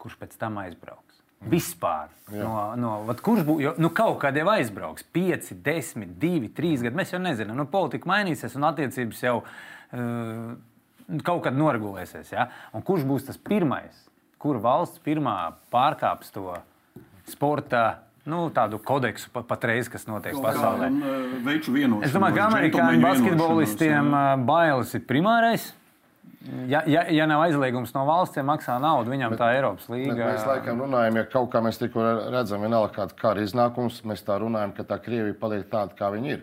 [0.01, 1.23] kurš pēc tam aizbrauks.
[1.49, 2.11] Vispār.
[2.33, 2.45] Jā.
[2.45, 3.81] No, no, vat, kurš būs?
[3.81, 5.05] Nu, kaut kad jau aizbrauks.
[5.17, 6.97] 5, 10, 2, 3 gadi.
[6.97, 7.57] Mēs jau nezinām.
[7.61, 10.55] Nu, politika mainīsies un attiecības jau uh,
[11.25, 12.33] kaut kad noregulēsies.
[12.33, 12.49] Ja?
[12.77, 14.04] Un kurš būs tas pirmais?
[14.45, 16.51] Kur valsts pirmā pārkāps to
[17.31, 17.85] sporta
[18.29, 20.91] nu, tādu kodeksu patreiz, kas notiek Kaut pasaulē.
[20.93, 25.71] Uh, es domāju, ka amerikāņu basketbolistiem uh, bailes ir primārais.
[26.69, 30.35] Ja, ja, ja nav aizliegums no valsts, ja maksā naudu, viņam bet, tā Eiropas līnija.
[30.35, 34.37] Mēs laikam runājam, ja kaut kā mēs tikko redzam, vienalga kāda kara iznākums, mēs tā
[34.43, 36.43] runājam, ka tā Krievija paliek tāda, kā viņa ir.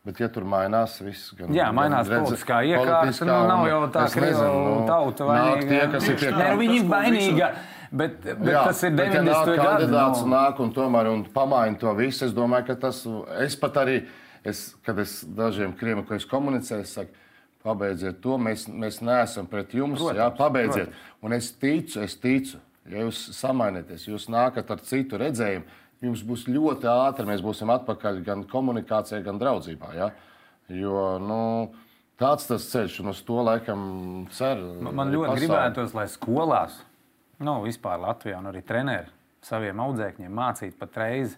[0.00, 4.06] Bet, ja tur mainās viss, gan Jā, mainās gan politiskā iekārta, nu, nav jau tā,
[4.08, 5.66] ka nu, tauta vainīga.
[5.68, 7.50] Tie, kas ir tie, ne, viņi ir vainīga.
[7.90, 9.26] Bet, bet Jā, tas ir 90.
[9.28, 10.30] gadsimta kandidāts no...
[10.32, 12.22] nāk un tomēr un pamaina to visu.
[12.28, 13.02] Es domāju, ka tas,
[13.44, 13.98] es pat arī,
[14.46, 17.26] es, kad es dažiem krieviem, ko es komunicēju, es saku,
[17.66, 20.94] pabeidziet to, mēs, mēs neesam pret jums, protams, jā, pabeidziet.
[20.94, 21.26] Protams.
[21.26, 26.46] Un es ticu, es ticu, ja jūs samainieties, jūs nākat ar citu redzējumu, jums būs
[26.48, 29.94] ļoti ātri, mēs būsim atpakaļ gan komunikācijā, gan draudzībā.
[29.96, 30.10] Ja?
[30.70, 31.40] Jo, nu,
[32.20, 33.82] tāds tas ceļš, un uz to laikam
[34.36, 34.60] cer.
[34.80, 35.46] Man, man ļoti pasauli.
[35.46, 36.80] gribētos, lai skolās
[37.44, 39.08] nu, vispār Latvijā un arī treneri
[39.44, 41.36] saviem audzēkņiem mācīt patreiz,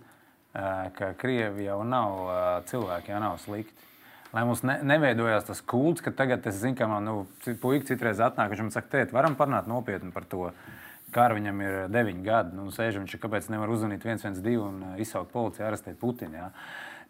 [0.53, 3.89] ka Krievi jau nav cilvēki, jau nav slikti.
[4.33, 7.15] Lai mums ne, neveidojās tas kults, ka tagad es zinu, ka man nu,
[7.61, 10.49] puikas citreiz atnāk, viņš man saka, tēt, varam parunāt nopietni par to.
[10.49, 10.82] Kāra
[11.13, 15.99] viņam ir 9 gadi, nu, sēž viņš, kāpēc nevar uzzvanīt 112 un izsaukt policiju, arestēt
[16.01, 16.39] Putinu.
[16.39, 16.51] Ja?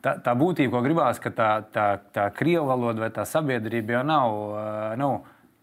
[0.02, 4.04] Tā, tā būtība, ko gribās, ka tā, tā, tā krievu valoda vai tā sabiedrība jau
[4.08, 4.38] nav,
[4.98, 5.10] nu,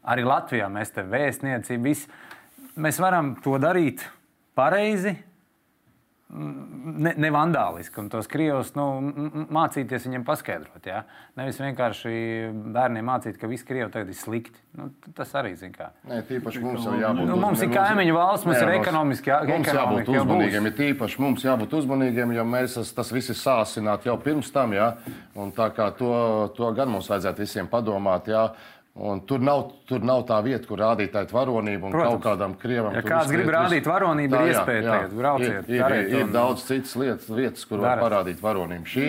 [0.07, 2.07] arī Latvijā mēs te vēstniecību, visi
[2.79, 4.05] mēs varam to darīt
[4.55, 5.17] pareizi,
[6.29, 8.85] ne, ne vandāliski, un tos krievus nu,
[9.53, 10.85] mācīties viņiem paskaidrot.
[10.85, 11.01] Ja?
[11.39, 12.11] Nevis vienkārši
[12.75, 14.61] bērniem mācīt, ka visi krievi tagad ir slikti.
[14.77, 15.89] Nu, tas arī zina, kā.
[16.09, 17.29] Nē, tīpaši mums jau jābūt.
[17.31, 20.69] Nu, mums ir kaimiņu valsts, mums ir ekonomiski jā, mums jābūt uzmanīgiem.
[20.69, 24.77] Ir tīpaši mums jābūt uzmanīgiem, jo mēs tas viss ir sāsināts jau pirms tam.
[24.77, 24.91] Ja?
[25.39, 26.13] Un tā kā to,
[26.57, 28.29] to gan mums vajadzētu visiem padomāt.
[28.29, 28.51] Ja?
[28.99, 32.17] Un tur nav, tur nav tā vieta, kur rādīt tādu varonību un Protams.
[32.17, 32.95] kaut kādam krievam.
[32.97, 35.69] Ja kāds grib rādīt varonību, tā, ir iespēja tagad brauciet.
[35.69, 38.01] Ir, ir, ir, ir daudz citas lietas, vietas, kur Darat.
[38.01, 38.89] var parādīt varonību.
[38.89, 39.05] Šī,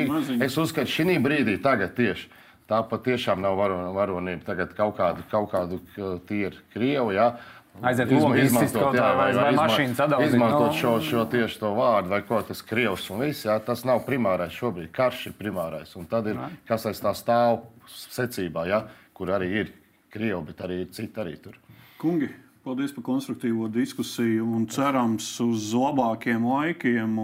[0.46, 2.28] es uzskatu, šī brīdī, tagad tieši
[2.70, 3.58] tā patiešām nav
[3.96, 4.44] varonība.
[4.52, 5.80] Tagad kaut kādu, kaut kādu
[6.28, 7.16] tīru krievu.
[7.16, 7.32] Jā,
[7.80, 10.76] Aiziet Izma, izmantot, jā, vai, vai, vai izma, izmantot no.
[10.76, 13.46] šo, šo tieši to vārdu, vai ko tas krievs un viss.
[13.46, 14.90] Jā, tas nav primārais šobrīd.
[14.92, 15.94] Karš ir primārais.
[15.96, 18.82] Un tad ir, kas aiz tā stāv secībā, jā,
[19.20, 19.74] kur arī ir
[20.10, 21.58] Krievi, bet arī citi arī tur.
[22.00, 22.30] Kungi,
[22.64, 27.20] paldies par konstruktīvo diskusiju un cerams uz labākiem laikiem.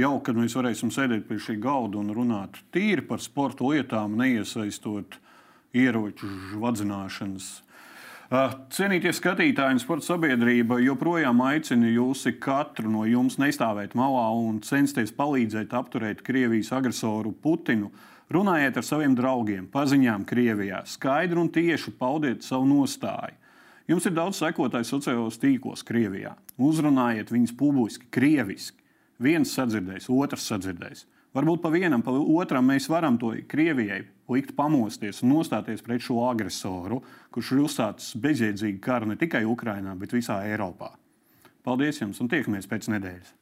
[0.00, 5.20] Jau kad mēs varēsim sēdēt pie šī galda un runāt tīri par sporta lietām, neiesaistot
[5.76, 6.32] ieroču
[6.64, 7.48] vadzināšanas.
[8.74, 15.72] Cienītie skatītāji, sporta sabiedrība joprojām aicina jūs katru no jums nestāvēt malā un censties palīdzēt
[15.72, 17.92] apturēt Krievijas agresoru Putinu.
[18.28, 23.38] Runājiet ar saviem draugiem, paziņām Krievijā, skaidri un tieši paudiet savu nostāju.
[23.88, 26.34] Jums ir daudz sekotāju sociālajos tīklos Krievijā.
[26.60, 28.84] Uzrunājiet viņus publiski, krieviski.
[29.24, 31.06] Viens sadzirdēs, otrs sadzirdēs.
[31.32, 36.20] Varbūt pa vienam, pa otram mēs varam to Krievijai likt pamosties un nostāties pret šo
[36.28, 37.00] agresoru,
[37.32, 40.92] kurš ir uzsācis bezjēdzīgu karu ne tikai Ukrajinā, bet visā Eiropā.
[41.64, 43.37] Paldies jums un tiekamies pēc nedēļas!